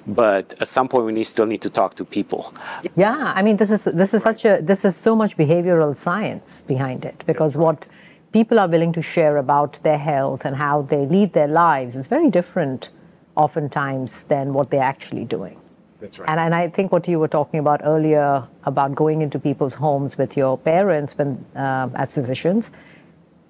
but 0.06 0.54
at 0.60 0.68
some 0.68 0.88
point 0.88 1.04
we 1.06 1.12
need, 1.12 1.24
still 1.24 1.46
need 1.46 1.62
to 1.62 1.70
talk 1.70 1.94
to 1.94 2.04
people. 2.04 2.52
Yeah, 2.96 3.32
I 3.34 3.42
mean 3.42 3.56
this 3.56 3.70
is 3.70 3.84
this 3.84 4.14
is 4.14 4.22
such 4.22 4.44
a 4.44 4.60
this 4.62 4.84
is 4.84 4.96
so 4.96 5.14
much 5.14 5.36
behavioral 5.36 5.96
science 5.96 6.62
behind 6.66 7.04
it 7.04 7.22
because 7.26 7.56
what 7.56 7.86
people 8.32 8.58
are 8.58 8.68
willing 8.68 8.92
to 8.94 9.02
share 9.02 9.36
about 9.36 9.78
their 9.82 9.98
health 9.98 10.42
and 10.44 10.56
how 10.56 10.82
they 10.82 11.06
lead 11.06 11.32
their 11.32 11.48
lives 11.48 11.96
is 11.96 12.06
very 12.06 12.30
different 12.30 12.88
oftentimes 13.36 14.24
than 14.24 14.52
what 14.52 14.70
they're 14.70 14.82
actually 14.82 15.24
doing. 15.24 15.58
That's 16.00 16.18
right. 16.18 16.28
And, 16.28 16.40
and 16.40 16.54
I 16.54 16.68
think 16.68 16.90
what 16.90 17.06
you 17.06 17.18
were 17.18 17.28
talking 17.28 17.60
about 17.60 17.80
earlier 17.84 18.46
about 18.64 18.94
going 18.94 19.22
into 19.22 19.38
people's 19.38 19.74
homes 19.74 20.18
with 20.18 20.36
your 20.36 20.58
parents 20.58 21.16
when, 21.16 21.44
uh, 21.54 21.88
as 21.94 22.12
physicians, 22.12 22.70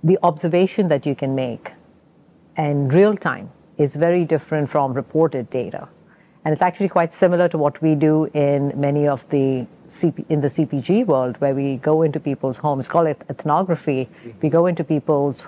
the 0.04 0.18
observation 0.22 0.88
that 0.88 1.06
you 1.06 1.14
can 1.14 1.34
make 1.34 1.72
in 2.56 2.88
real 2.88 3.16
time 3.16 3.50
is 3.78 3.96
very 3.96 4.24
different 4.24 4.68
from 4.68 4.92
reported 4.92 5.48
data. 5.50 5.88
And 6.44 6.52
it's 6.52 6.62
actually 6.62 6.88
quite 6.88 7.12
similar 7.12 7.48
to 7.48 7.58
what 7.58 7.80
we 7.80 7.94
do 7.94 8.24
in 8.34 8.72
many 8.74 9.06
of 9.06 9.28
the 9.30 9.66
CP, 9.88 10.24
in 10.28 10.40
the 10.40 10.48
CPG 10.48 11.06
world, 11.06 11.36
where 11.40 11.54
we 11.54 11.76
go 11.76 12.02
into 12.02 12.18
people's 12.18 12.56
homes, 12.56 12.88
call 12.88 13.06
it 13.06 13.22
ethnography. 13.30 14.08
We 14.40 14.48
go 14.48 14.66
into 14.66 14.82
people's 14.82 15.46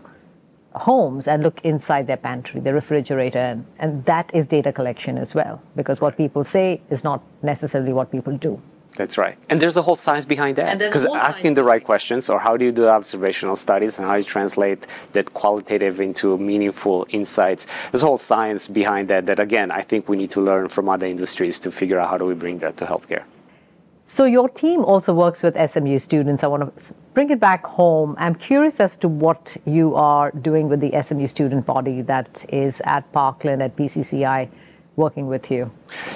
homes 0.75 1.27
and 1.27 1.43
look 1.43 1.61
inside 1.65 2.07
their 2.07 2.17
pantry, 2.17 2.61
their 2.61 2.75
refrigerator, 2.75 3.39
and, 3.39 3.67
and 3.79 4.05
that 4.05 4.31
is 4.35 4.47
data 4.47 4.73
collection 4.73 5.19
as 5.19 5.35
well, 5.35 5.61
because 5.77 6.01
what 6.01 6.17
people 6.17 6.45
say 6.45 6.81
is 6.91 7.05
not 7.05 7.23
necessarily 7.43 7.93
what 7.93 8.11
people 8.11 8.37
do. 8.37 8.61
That's 8.97 9.19
right. 9.19 9.37
And 9.49 9.61
there's 9.61 9.77
a 9.77 9.83
whole 9.83 9.97
science 9.97 10.25
behind 10.25 10.57
that. 10.57 10.79
Because 10.79 11.05
asking 11.07 11.55
the 11.55 11.65
right 11.65 11.83
questions, 11.83 12.31
or 12.31 12.39
how 12.39 12.57
do 12.57 12.65
you 12.65 12.73
do 12.73 12.87
observational 12.87 13.57
studies, 13.57 13.99
and 13.99 14.07
how 14.07 14.15
you 14.15 14.23
translate 14.23 14.87
that 15.13 15.35
qualitative 15.35 16.01
into 16.01 16.39
meaningful 16.39 17.07
insights, 17.11 17.67
there's 17.91 18.03
a 18.03 18.07
whole 18.07 18.19
science 18.19 18.69
behind 18.69 19.09
that. 19.09 19.27
That 19.27 19.41
again, 19.41 19.71
I 19.71 19.83
think 19.83 20.09
we 20.09 20.17
need 20.17 20.31
to 20.33 20.41
learn 20.41 20.69
from 20.69 20.89
other 20.89 21.07
industries 21.07 21.59
to 21.61 21.73
figure 21.73 21.99
out 21.99 22.09
how 22.11 22.19
do 22.19 22.25
we 22.25 22.35
bring 22.35 22.59
that 22.59 22.77
to 22.79 22.85
healthcare. 22.85 23.25
So 24.07 24.27
your 24.27 24.51
team 24.51 24.85
also 24.85 25.15
works 25.15 25.43
with 25.43 25.57
SMU 25.71 25.99
students. 25.99 26.45
I 26.45 26.47
want 26.47 26.77
to 26.77 26.95
bring 27.15 27.31
it 27.31 27.41
back 27.41 27.65
home. 27.65 28.15
I'm 28.19 28.35
curious 28.35 28.79
as 28.79 28.99
to 28.99 29.09
what 29.09 29.57
you 29.65 29.95
are 29.95 30.31
doing 30.31 30.69
with 30.69 30.81
the 30.81 30.93
SMU 31.03 31.27
student 31.27 31.65
body 31.65 32.03
that 32.03 32.45
is 32.51 32.83
at 32.85 33.11
Parkland 33.13 33.63
at 33.63 33.75
PCCI 33.77 34.51
working 34.97 35.27
with 35.27 35.51
you. 35.51 35.71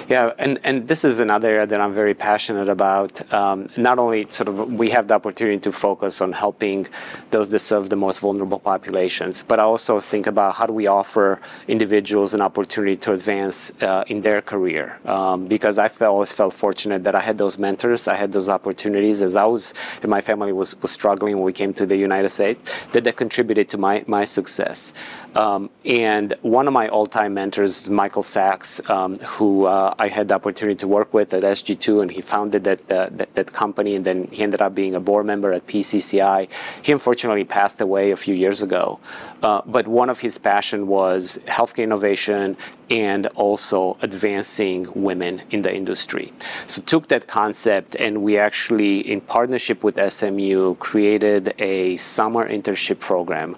Yeah, 0.07 0.33
and, 0.37 0.59
and 0.63 0.87
this 0.87 1.03
is 1.03 1.19
another 1.19 1.49
area 1.49 1.67
that 1.67 1.81
I'm 1.81 1.93
very 1.93 2.13
passionate 2.13 2.69
about. 2.69 3.11
Um, 3.33 3.69
not 3.77 3.99
only 3.99 4.27
sort 4.27 4.49
of 4.49 4.73
we 4.73 4.89
have 4.89 5.07
the 5.07 5.13
opportunity 5.13 5.59
to 5.59 5.71
focus 5.71 6.21
on 6.21 6.31
helping 6.31 6.87
those 7.31 7.49
that 7.49 7.59
serve 7.59 7.89
the 7.89 7.95
most 7.95 8.19
vulnerable 8.19 8.59
populations, 8.59 9.43
but 9.47 9.59
I 9.59 9.63
also 9.63 9.99
think 9.99 10.27
about 10.27 10.55
how 10.55 10.65
do 10.65 10.73
we 10.73 10.87
offer 10.87 11.39
individuals 11.67 12.33
an 12.33 12.41
opportunity 12.41 12.95
to 12.97 13.13
advance 13.13 13.71
uh, 13.81 14.03
in 14.07 14.21
their 14.21 14.41
career. 14.41 14.99
Um, 15.05 15.47
because 15.47 15.77
I 15.77 15.89
felt, 15.89 16.13
always 16.13 16.33
felt 16.33 16.53
fortunate 16.53 17.03
that 17.03 17.15
I 17.15 17.19
had 17.19 17.37
those 17.37 17.57
mentors, 17.57 18.07
I 18.07 18.15
had 18.15 18.31
those 18.31 18.49
opportunities 18.49 19.21
as 19.21 19.35
I 19.35 19.45
was, 19.45 19.73
and 20.01 20.09
my 20.09 20.21
family 20.21 20.53
was, 20.53 20.79
was 20.81 20.91
struggling 20.91 21.35
when 21.35 21.45
we 21.45 21.53
came 21.53 21.73
to 21.75 21.85
the 21.85 21.97
United 21.97 22.29
States, 22.29 22.71
that 22.93 23.03
that 23.03 23.17
contributed 23.17 23.69
to 23.69 23.77
my, 23.77 24.03
my 24.07 24.25
success. 24.25 24.93
Um, 25.35 25.69
and 25.85 26.35
one 26.41 26.67
of 26.67 26.73
my 26.73 26.87
all-time 26.87 27.35
mentors, 27.35 27.89
Michael 27.89 28.23
Sachs, 28.23 28.81
um, 28.89 29.19
who 29.19 29.65
uh, 29.65 29.93
I 29.99 30.07
had 30.07 30.27
the 30.27 30.35
opportunity 30.35 30.77
to 30.77 30.87
work 30.87 31.13
with 31.13 31.33
at 31.33 31.43
SG2, 31.43 32.01
and 32.01 32.11
he 32.11 32.21
founded 32.21 32.63
that, 32.63 32.91
uh, 32.91 33.09
that, 33.11 33.35
that 33.35 33.53
company, 33.53 33.95
and 33.95 34.05
then 34.05 34.27
he 34.31 34.43
ended 34.43 34.61
up 34.61 34.73
being 34.73 34.95
a 34.95 34.99
board 34.99 35.25
member 35.25 35.51
at 35.53 35.67
PCCI. 35.67 36.47
He 36.81 36.91
unfortunately 36.91 37.45
passed 37.45 37.79
away 37.79 38.11
a 38.11 38.15
few 38.15 38.33
years 38.33 38.61
ago, 38.61 38.99
uh, 39.43 39.61
but 39.65 39.87
one 39.87 40.09
of 40.09 40.19
his 40.19 40.37
passion 40.37 40.87
was 40.87 41.39
healthcare 41.45 41.83
innovation 41.83 42.57
and 42.89 43.27
also 43.35 43.97
advancing 44.01 44.87
women 44.95 45.41
in 45.51 45.61
the 45.61 45.73
industry. 45.73 46.33
So 46.65 46.81
took 46.81 47.07
that 47.09 47.27
concept, 47.27 47.95
and 47.97 48.23
we 48.23 48.37
actually, 48.37 48.99
in 48.99 49.21
partnership 49.21 49.83
with 49.83 49.99
SMU, 50.11 50.75
created 50.75 51.53
a 51.59 51.97
summer 51.97 52.49
internship 52.49 52.99
program 52.99 53.55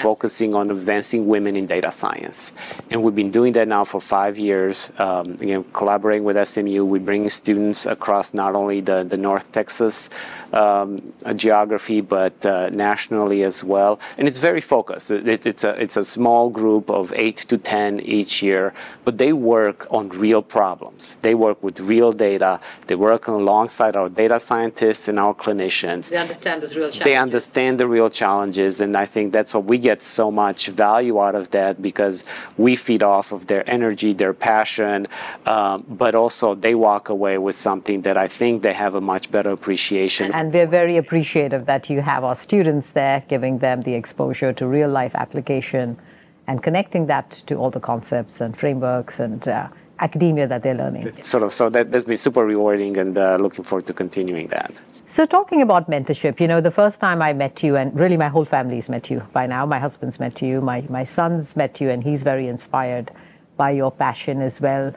focusing 0.00 0.54
on 0.54 0.70
advancing 0.70 1.09
women 1.18 1.56
in 1.56 1.66
data 1.66 1.90
science. 1.90 2.52
And 2.90 3.02
we've 3.02 3.14
been 3.14 3.32
doing 3.32 3.52
that 3.54 3.66
now 3.66 3.84
for 3.84 4.00
five 4.00 4.38
years. 4.38 4.92
Um, 4.98 5.36
know, 5.54 5.62
collaborating 5.72 6.24
with 6.24 6.36
SMU, 6.46 6.84
we 6.84 7.00
bring 7.00 7.28
students 7.30 7.86
across 7.86 8.34
not 8.34 8.54
only 8.54 8.80
the, 8.80 9.02
the 9.02 9.16
North 9.16 9.50
Texas 9.50 10.10
um, 10.52 11.12
geography, 11.36 12.00
but 12.00 12.44
uh, 12.44 12.70
nationally 12.70 13.42
as 13.44 13.62
well. 13.62 14.00
And 14.18 14.28
it's 14.28 14.38
very 14.38 14.60
focused. 14.60 15.10
It, 15.10 15.46
it's, 15.46 15.64
a, 15.64 15.80
it's 15.80 15.96
a 15.96 16.04
small 16.04 16.50
group 16.50 16.90
of 16.90 17.12
eight 17.14 17.38
to 17.48 17.58
10 17.58 18.00
each 18.00 18.42
year, 18.42 18.74
but 19.04 19.18
they 19.18 19.32
work 19.32 19.86
on 19.90 20.08
real 20.10 20.42
problems. 20.42 21.16
They 21.22 21.34
work 21.34 21.62
with 21.62 21.80
real 21.80 22.12
data. 22.12 22.60
They 22.86 22.94
work 22.94 23.26
alongside 23.26 23.96
our 23.96 24.08
data 24.08 24.40
scientists 24.40 25.08
and 25.08 25.18
our 25.18 25.34
clinicians. 25.34 26.10
They 26.10 26.16
understand 26.16 26.62
those 26.62 26.76
real 26.76 26.90
challenges. 26.90 27.04
They 27.04 27.16
understand 27.16 27.80
the 27.80 27.88
real 27.88 28.10
challenges, 28.10 28.80
and 28.80 28.96
I 28.96 29.06
think 29.06 29.32
that's 29.32 29.54
what 29.54 29.64
we 29.64 29.78
get 29.78 30.02
so 30.02 30.30
much 30.30 30.68
value 30.68 31.20
out 31.20 31.34
of 31.34 31.50
that 31.50 31.80
because 31.82 32.24
we 32.56 32.76
feed 32.76 33.02
off 33.02 33.32
of 33.32 33.46
their 33.46 33.68
energy, 33.68 34.12
their 34.12 34.34
passion, 34.34 35.06
um, 35.46 35.84
but 35.88 36.14
also 36.14 36.54
they 36.54 36.74
walk 36.74 37.08
away 37.08 37.38
with 37.38 37.54
something 37.54 38.02
that 38.02 38.16
I 38.16 38.26
think 38.26 38.62
they 38.62 38.72
have 38.72 38.94
a 38.94 39.00
much 39.00 39.30
better 39.30 39.50
appreciation. 39.50 40.26
And 40.26 40.34
we're 40.52 40.66
very 40.66 40.96
appreciative 40.96 41.66
that 41.66 41.90
you 41.90 42.00
have 42.00 42.24
our 42.24 42.36
students 42.36 42.90
there, 42.90 43.22
giving 43.28 43.58
them 43.58 43.82
the 43.82 43.94
exposure 43.94 44.52
to 44.54 44.66
real 44.66 44.88
life 44.88 45.14
application 45.14 45.98
and 46.46 46.62
connecting 46.62 47.06
that 47.06 47.30
to 47.46 47.54
all 47.56 47.70
the 47.70 47.80
concepts 47.80 48.40
and 48.40 48.56
frameworks 48.56 49.20
and 49.20 49.46
uh, 49.46 49.68
academia 50.00 50.46
that 50.46 50.62
they're 50.62 50.74
learning. 50.74 51.06
It's 51.06 51.28
sort 51.28 51.42
of 51.42 51.52
so 51.52 51.68
that 51.70 51.92
that's 51.92 52.06
been 52.06 52.16
super 52.16 52.44
rewarding 52.44 52.96
and 52.96 53.16
uh, 53.16 53.36
looking 53.36 53.64
forward 53.64 53.86
to 53.86 53.92
continuing 53.92 54.48
that. 54.48 54.72
So 55.06 55.26
talking 55.26 55.62
about 55.62 55.90
mentorship, 55.90 56.40
you 56.40 56.48
know, 56.48 56.60
the 56.60 56.70
first 56.70 57.00
time 57.00 57.22
I 57.22 57.32
met 57.32 57.62
you, 57.62 57.76
and 57.76 57.94
really 57.98 58.16
my 58.16 58.28
whole 58.28 58.44
family's 58.44 58.88
met 58.88 59.10
you 59.10 59.20
by 59.32 59.46
now. 59.46 59.66
My 59.66 59.78
husband's 59.78 60.18
met 60.18 60.42
you, 60.42 60.60
my 60.60 60.84
my 60.88 61.04
son's 61.04 61.56
met 61.56 61.80
you, 61.80 61.90
and 61.90 62.02
he's 62.02 62.22
very 62.22 62.48
inspired 62.48 63.10
by 63.56 63.70
your 63.72 63.92
passion 63.92 64.40
as 64.40 64.60
well 64.60 64.94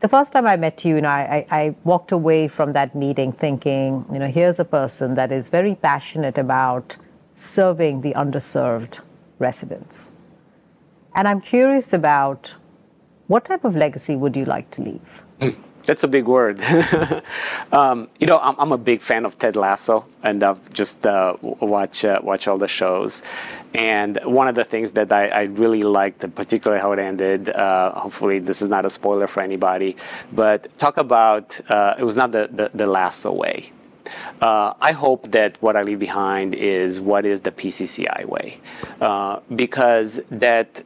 the 0.00 0.08
first 0.08 0.32
time 0.32 0.46
I 0.46 0.56
met 0.56 0.84
you, 0.84 0.96
you 0.96 1.00
know, 1.02 1.08
I, 1.08 1.46
I, 1.50 1.74
walked 1.84 2.10
away 2.10 2.48
from 2.48 2.72
that 2.72 2.94
meeting 2.94 3.32
thinking, 3.32 4.04
you 4.10 4.18
know, 4.18 4.28
here's 4.28 4.58
a 4.58 4.64
person 4.64 5.14
that 5.14 5.30
is 5.30 5.48
very 5.48 5.74
passionate 5.74 6.38
about 6.38 6.96
serving 7.34 8.00
the 8.00 8.12
underserved 8.14 9.00
residents. 9.38 10.12
And 11.14 11.28
I'm 11.28 11.40
curious 11.40 11.92
about 11.92 12.54
what 13.26 13.44
type 13.44 13.64
of 13.64 13.76
legacy 13.76 14.16
would 14.16 14.36
you 14.36 14.44
like 14.44 14.70
to 14.72 14.82
leave? 14.82 15.56
That's 15.86 16.04
a 16.04 16.08
big 16.08 16.26
word. 16.26 16.60
um, 17.72 18.08
you 18.18 18.26
know, 18.26 18.38
I'm, 18.38 18.54
I'm, 18.58 18.72
a 18.72 18.78
big 18.78 19.00
fan 19.00 19.24
of 19.24 19.38
Ted 19.38 19.56
Lasso, 19.56 20.06
and 20.22 20.42
I've 20.42 20.72
just 20.72 21.06
uh, 21.06 21.36
watch 21.42 22.04
uh, 22.04 22.20
watch 22.22 22.46
all 22.48 22.58
the 22.58 22.68
shows. 22.68 23.22
And 23.72 24.18
one 24.24 24.48
of 24.48 24.54
the 24.54 24.64
things 24.64 24.90
that 24.92 25.12
I, 25.12 25.28
I 25.28 25.42
really 25.44 25.82
liked, 25.82 26.34
particularly 26.34 26.80
how 26.80 26.92
it 26.92 26.98
ended. 26.98 27.50
Uh, 27.50 27.92
hopefully, 27.92 28.38
this 28.40 28.62
is 28.62 28.68
not 28.68 28.84
a 28.84 28.90
spoiler 28.90 29.26
for 29.26 29.42
anybody, 29.42 29.96
but 30.32 30.76
talk 30.78 30.96
about 30.96 31.60
uh, 31.70 31.94
it 31.98 32.04
was 32.04 32.16
not 32.16 32.32
the, 32.32 32.48
the, 32.52 32.70
the 32.74 32.86
Lasso 32.86 33.32
way. 33.32 33.72
Uh, 34.40 34.74
I 34.80 34.92
hope 34.92 35.30
that 35.30 35.60
what 35.62 35.76
I 35.76 35.82
leave 35.82 35.98
behind 35.98 36.54
is 36.54 37.00
what 37.00 37.24
is 37.24 37.40
the 37.40 37.52
PCCI 37.52 38.24
way, 38.24 38.58
uh, 39.00 39.40
because 39.54 40.20
that 40.30 40.82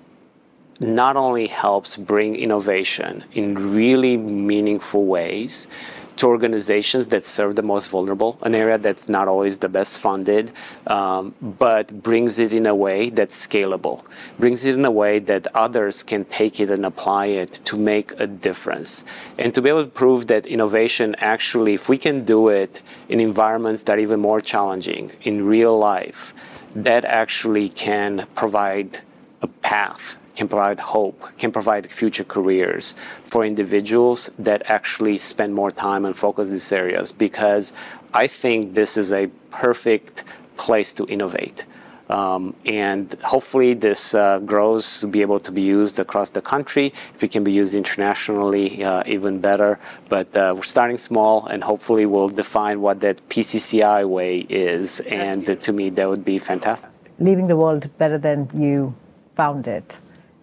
not 0.81 1.17
only 1.17 1.47
helps 1.47 1.97
bring 1.97 2.37
innovation 2.37 3.25
in 3.33 3.75
really 3.75 4.17
meaningful 4.17 5.07
ways 5.07 5.69
to 6.17 6.29
organizations 6.29 7.09
that 7.09 7.27
serve 7.27 7.57
the 7.57 7.63
most 7.63 7.89
vulnerable, 7.89 8.39
an 8.43 8.55
area 8.55 8.79
that's 8.79 9.09
not 9.09 9.27
always 9.27 9.59
the 9.59 9.69
best 9.69 9.99
funded, 9.99 10.53
um, 10.87 11.35
but 11.41 12.03
brings 12.03 12.39
it 12.39 12.53
in 12.53 12.67
a 12.67 12.75
way 12.75 13.11
that's 13.11 13.47
scalable, 13.47 14.05
brings 14.39 14.65
it 14.65 14.75
in 14.75 14.85
a 14.85 14.91
way 14.91 15.19
that 15.19 15.47
others 15.55 16.03
can 16.03 16.25
take 16.27 16.61
it 16.61 16.71
and 16.71 16.87
apply 16.87 17.27
it 17.27 17.55
to 17.65 17.77
make 17.77 18.13
a 18.21 18.27
difference. 18.27 19.05
And 19.39 19.55
to 19.55 19.63
be 19.63 19.69
able 19.69 19.85
to 19.85 19.91
prove 19.91 20.29
that 20.29 20.47
innovation 20.47 21.17
actually, 21.19 21.75
if 21.75 21.89
we 21.89 21.99
can 21.99 22.25
do 22.25 22.49
it 22.49 22.81
in 23.09 23.19
environments 23.19 23.83
that 23.85 23.99
are 23.99 24.01
even 24.01 24.21
more 24.21 24.41
challenging 24.41 25.11
in 25.23 25.45
real 25.45 25.77
life, 25.77 26.33
that 26.77 27.05
actually 27.05 27.69
can 27.69 28.27
provide 28.35 29.01
a 29.43 29.47
path 29.47 30.19
can 30.37 30.49
provide 30.49 30.81
hope, 30.81 31.19
can 31.39 31.53
provide 31.53 31.91
future 31.91 32.25
careers 32.25 32.95
for 33.23 33.45
individuals 33.45 34.31
that 34.39 34.63
actually 34.67 35.17
spend 35.17 35.55
more 35.55 35.71
time 35.71 36.05
and 36.05 36.17
focus 36.17 36.49
these 36.49 36.71
areas 36.73 37.13
because 37.13 37.73
I 38.13 38.27
think 38.27 38.75
this 38.75 38.97
is 38.97 39.13
a 39.13 39.27
perfect 39.51 40.25
place 40.57 40.93
to 40.95 41.07
innovate. 41.07 41.67
Um, 42.11 42.55
and 42.67 43.15
hopefully 43.23 43.73
this 43.75 44.15
uh, 44.15 44.39
grows 44.41 45.01
to 45.01 45.07
be 45.07 45.23
able 45.23 45.41
to 45.41 45.51
be 45.51 45.63
used 45.63 45.99
across 45.99 46.31
the 46.31 46.43
country. 46.43 46.93
If 47.15 47.25
it 47.25 47.31
can 47.31 47.45
be 47.45 47.53
used 47.53 47.75
internationally, 47.75 48.85
uh, 48.85 49.03
even 49.07 49.41
better. 49.41 49.79
But 50.09 50.37
uh, 50.37 50.53
we're 50.55 50.63
starting 50.63 50.99
small, 50.99 51.47
and 51.47 51.65
hopefully 51.65 52.05
we'll 52.05 52.29
define 52.29 52.81
what 52.83 53.01
that 53.01 53.27
PCCI 53.31 54.07
way 54.07 54.41
is. 54.51 55.01
And 55.01 55.47
to 55.63 55.73
me, 55.73 55.89
that 55.91 56.09
would 56.09 56.25
be 56.25 56.39
fantastic. 56.39 56.91
Leaving 57.19 57.47
the 57.47 57.57
world 57.57 57.89
better 57.97 58.19
than 58.19 58.51
you 58.55 58.95
found 59.35 59.67
it. 59.67 59.97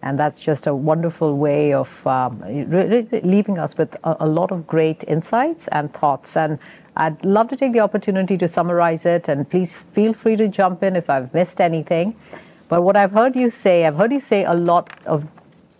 And 0.04 0.18
that's 0.18 0.39
just 0.39 0.66
a 0.66 0.74
wonderful 0.74 1.38
way 1.38 1.74
of 1.74 2.08
um, 2.08 2.41
leaving 3.24 3.60
us 3.60 3.78
with 3.78 3.95
a, 4.04 4.18
a, 4.22 4.28
lot 4.28 4.52
of 4.52 4.66
great 4.66 5.04
insights 5.08 5.68
and 5.68 5.93
thoughts. 5.93 6.36
And 6.36 6.58
I'd 6.97 7.24
love 7.24 7.49
to 7.49 7.56
take 7.56 7.74
the 7.74 7.82
opportunity 7.82 8.38
to 8.38 8.47
summarize 8.47 9.06
it. 9.06 9.30
And 9.30 9.47
please 9.47 9.74
feel 9.74 10.14
free 10.14 10.36
to 10.38 10.47
jump 10.47 10.82
in 10.82 10.95
if 10.95 11.10
I've 11.10 11.32
missed 11.34 11.62
anything. 11.62 12.16
But 12.68 12.82
what 12.82 12.95
I've 12.95 13.12
heard 13.12 13.36
you 13.36 13.49
say, 13.49 13.86
I've 13.86 13.95
heard 13.95 14.12
you 14.12 14.20
say 14.20 14.43
a 14.43 14.54
lot 14.54 14.91
of 15.06 15.28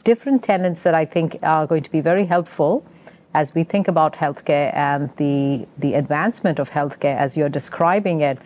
different 0.04 0.44
tenets 0.44 0.84
that 0.84 0.94
I 0.94 1.06
think 1.06 1.40
are 1.42 1.66
going 1.66 1.84
to 1.84 1.92
be 1.92 2.02
very 2.02 2.26
helpful 2.26 2.86
as 3.34 3.56
we 3.56 3.64
think 3.64 3.88
about 3.88 4.14
healthcare 4.14 4.76
and 4.76 5.10
the, 5.18 5.66
the 5.78 5.94
advancement 5.94 6.60
of 6.60 6.70
healthcare 6.70 7.18
as 7.18 7.38
you're 7.38 7.50
describing 7.50 8.22
it. 8.22 8.38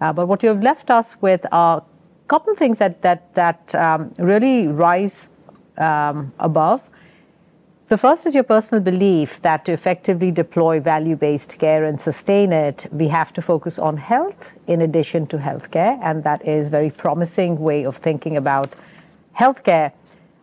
Uh, 0.00 0.12
but 0.12 0.26
what 0.26 0.42
you've 0.42 0.62
left 0.62 0.90
us 0.90 1.16
with 1.20 1.44
are 1.52 1.82
couple 2.28 2.54
things 2.54 2.78
that 2.78 3.02
that 3.02 3.34
that 3.34 3.74
um, 3.74 4.12
really 4.18 4.66
rise 4.68 5.28
um, 5.78 6.32
above. 6.38 6.82
The 7.88 7.96
first 7.96 8.26
is 8.26 8.34
your 8.34 8.42
personal 8.42 8.82
belief 8.82 9.40
that 9.42 9.64
to 9.66 9.72
effectively 9.72 10.32
deploy 10.32 10.80
value-based 10.80 11.56
care 11.56 11.84
and 11.84 12.00
sustain 12.00 12.52
it, 12.52 12.88
we 12.90 13.06
have 13.06 13.32
to 13.34 13.40
focus 13.40 13.78
on 13.78 13.96
health 13.96 14.52
in 14.66 14.80
addition 14.82 15.28
to 15.28 15.38
healthcare, 15.38 15.96
and 16.02 16.24
that 16.24 16.44
is 16.44 16.68
very 16.68 16.90
promising 16.90 17.60
way 17.60 17.84
of 17.84 17.98
thinking 17.98 18.36
about 18.36 18.72
healthcare. 19.38 19.92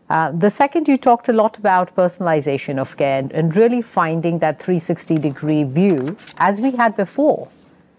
Uh, 0.10 0.32
the 0.32 0.50
second, 0.50 0.88
you 0.88 0.98
talked 0.98 1.28
a 1.28 1.34
lot 1.34 1.58
about 1.58 1.94
personalization 1.98 2.78
of 2.78 2.96
care 2.96 3.20
and, 3.20 3.32
and 3.34 3.58
really 3.58 3.82
finding 3.82 4.40
that 4.40 4.64
360 4.64 5.18
degree 5.18 5.66
view 5.66 6.16
as 6.38 6.62
we 6.62 6.72
had 6.72 6.96
before 6.96 7.50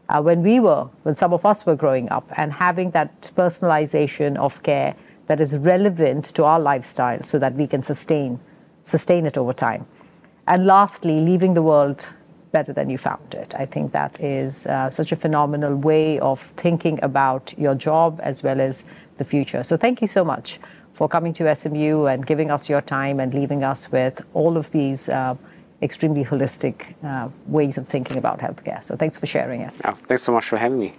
uh, 0.09 0.21
when 0.21 0.43
we 0.43 0.61
were, 0.61 0.89
when 1.03 1.17
some 1.17 1.33
of 1.33 1.45
us 1.47 1.65
were 1.67 1.77
growing 1.77 2.09
up, 2.11 2.31
and 2.37 2.53
having 2.53 2.91
that 2.93 3.31
personalization 3.37 4.37
of 4.37 4.63
care 4.63 4.95
that 5.27 5.41
is 5.41 5.57
relevant 5.57 6.27
to 6.27 6.45
our 6.45 6.61
lifestyle 6.61 7.23
so 7.25 7.39
that 7.39 7.55
we 7.55 7.67
can 7.67 7.83
sustain 7.83 8.39
sustain 8.83 9.27
it 9.27 9.37
over 9.37 9.53
time. 9.53 9.87
And 10.47 10.67
lastly, 10.67 11.21
leaving 11.21 11.55
the 11.55 11.63
world 11.63 12.05
better 12.53 12.73
than 12.73 12.89
you 12.89 12.99
found 12.99 13.35
it. 13.35 13.55
I 13.59 13.67
think 13.67 13.93
that 13.93 14.21
is 14.21 14.67
uh, 14.67 14.91
such 14.91 15.11
a 15.11 15.17
phenomenal 15.17 15.75
way 15.75 16.21
of 16.21 16.41
thinking 16.57 17.01
about 17.03 17.53
your 17.59 17.75
job 17.75 18.21
as 18.23 18.43
well 18.43 18.61
as 18.61 18.85
the 19.17 19.25
future. 19.25 19.65
So 19.65 19.77
thank 19.77 20.01
you 20.01 20.07
so 20.07 20.23
much 20.25 20.61
for 20.93 21.09
coming 21.09 21.33
to 21.33 21.57
SMU 21.57 22.05
and 22.05 22.25
giving 22.25 22.51
us 22.51 22.69
your 22.69 22.81
time 22.81 23.19
and 23.19 23.35
leaving 23.35 23.65
us 23.65 23.91
with 23.91 24.23
all 24.35 24.57
of 24.57 24.71
these. 24.71 25.09
Uh, 25.09 25.35
extremely 25.85 26.25
holistic 26.25 26.95
uh, 27.05 27.29
ways 27.47 27.77
of 27.79 27.87
thinking 27.87 28.17
about 28.17 28.41
healthcare. 28.41 28.83
So 28.83 28.97
thanks 28.97 29.17
for 29.19 29.27
sharing 29.27 29.61
it. 29.61 29.73
Oh, 29.85 29.93
thanks 29.93 30.23
so 30.23 30.33
much 30.33 30.47
for 30.47 30.57
having 30.57 30.79
me. 30.79 30.95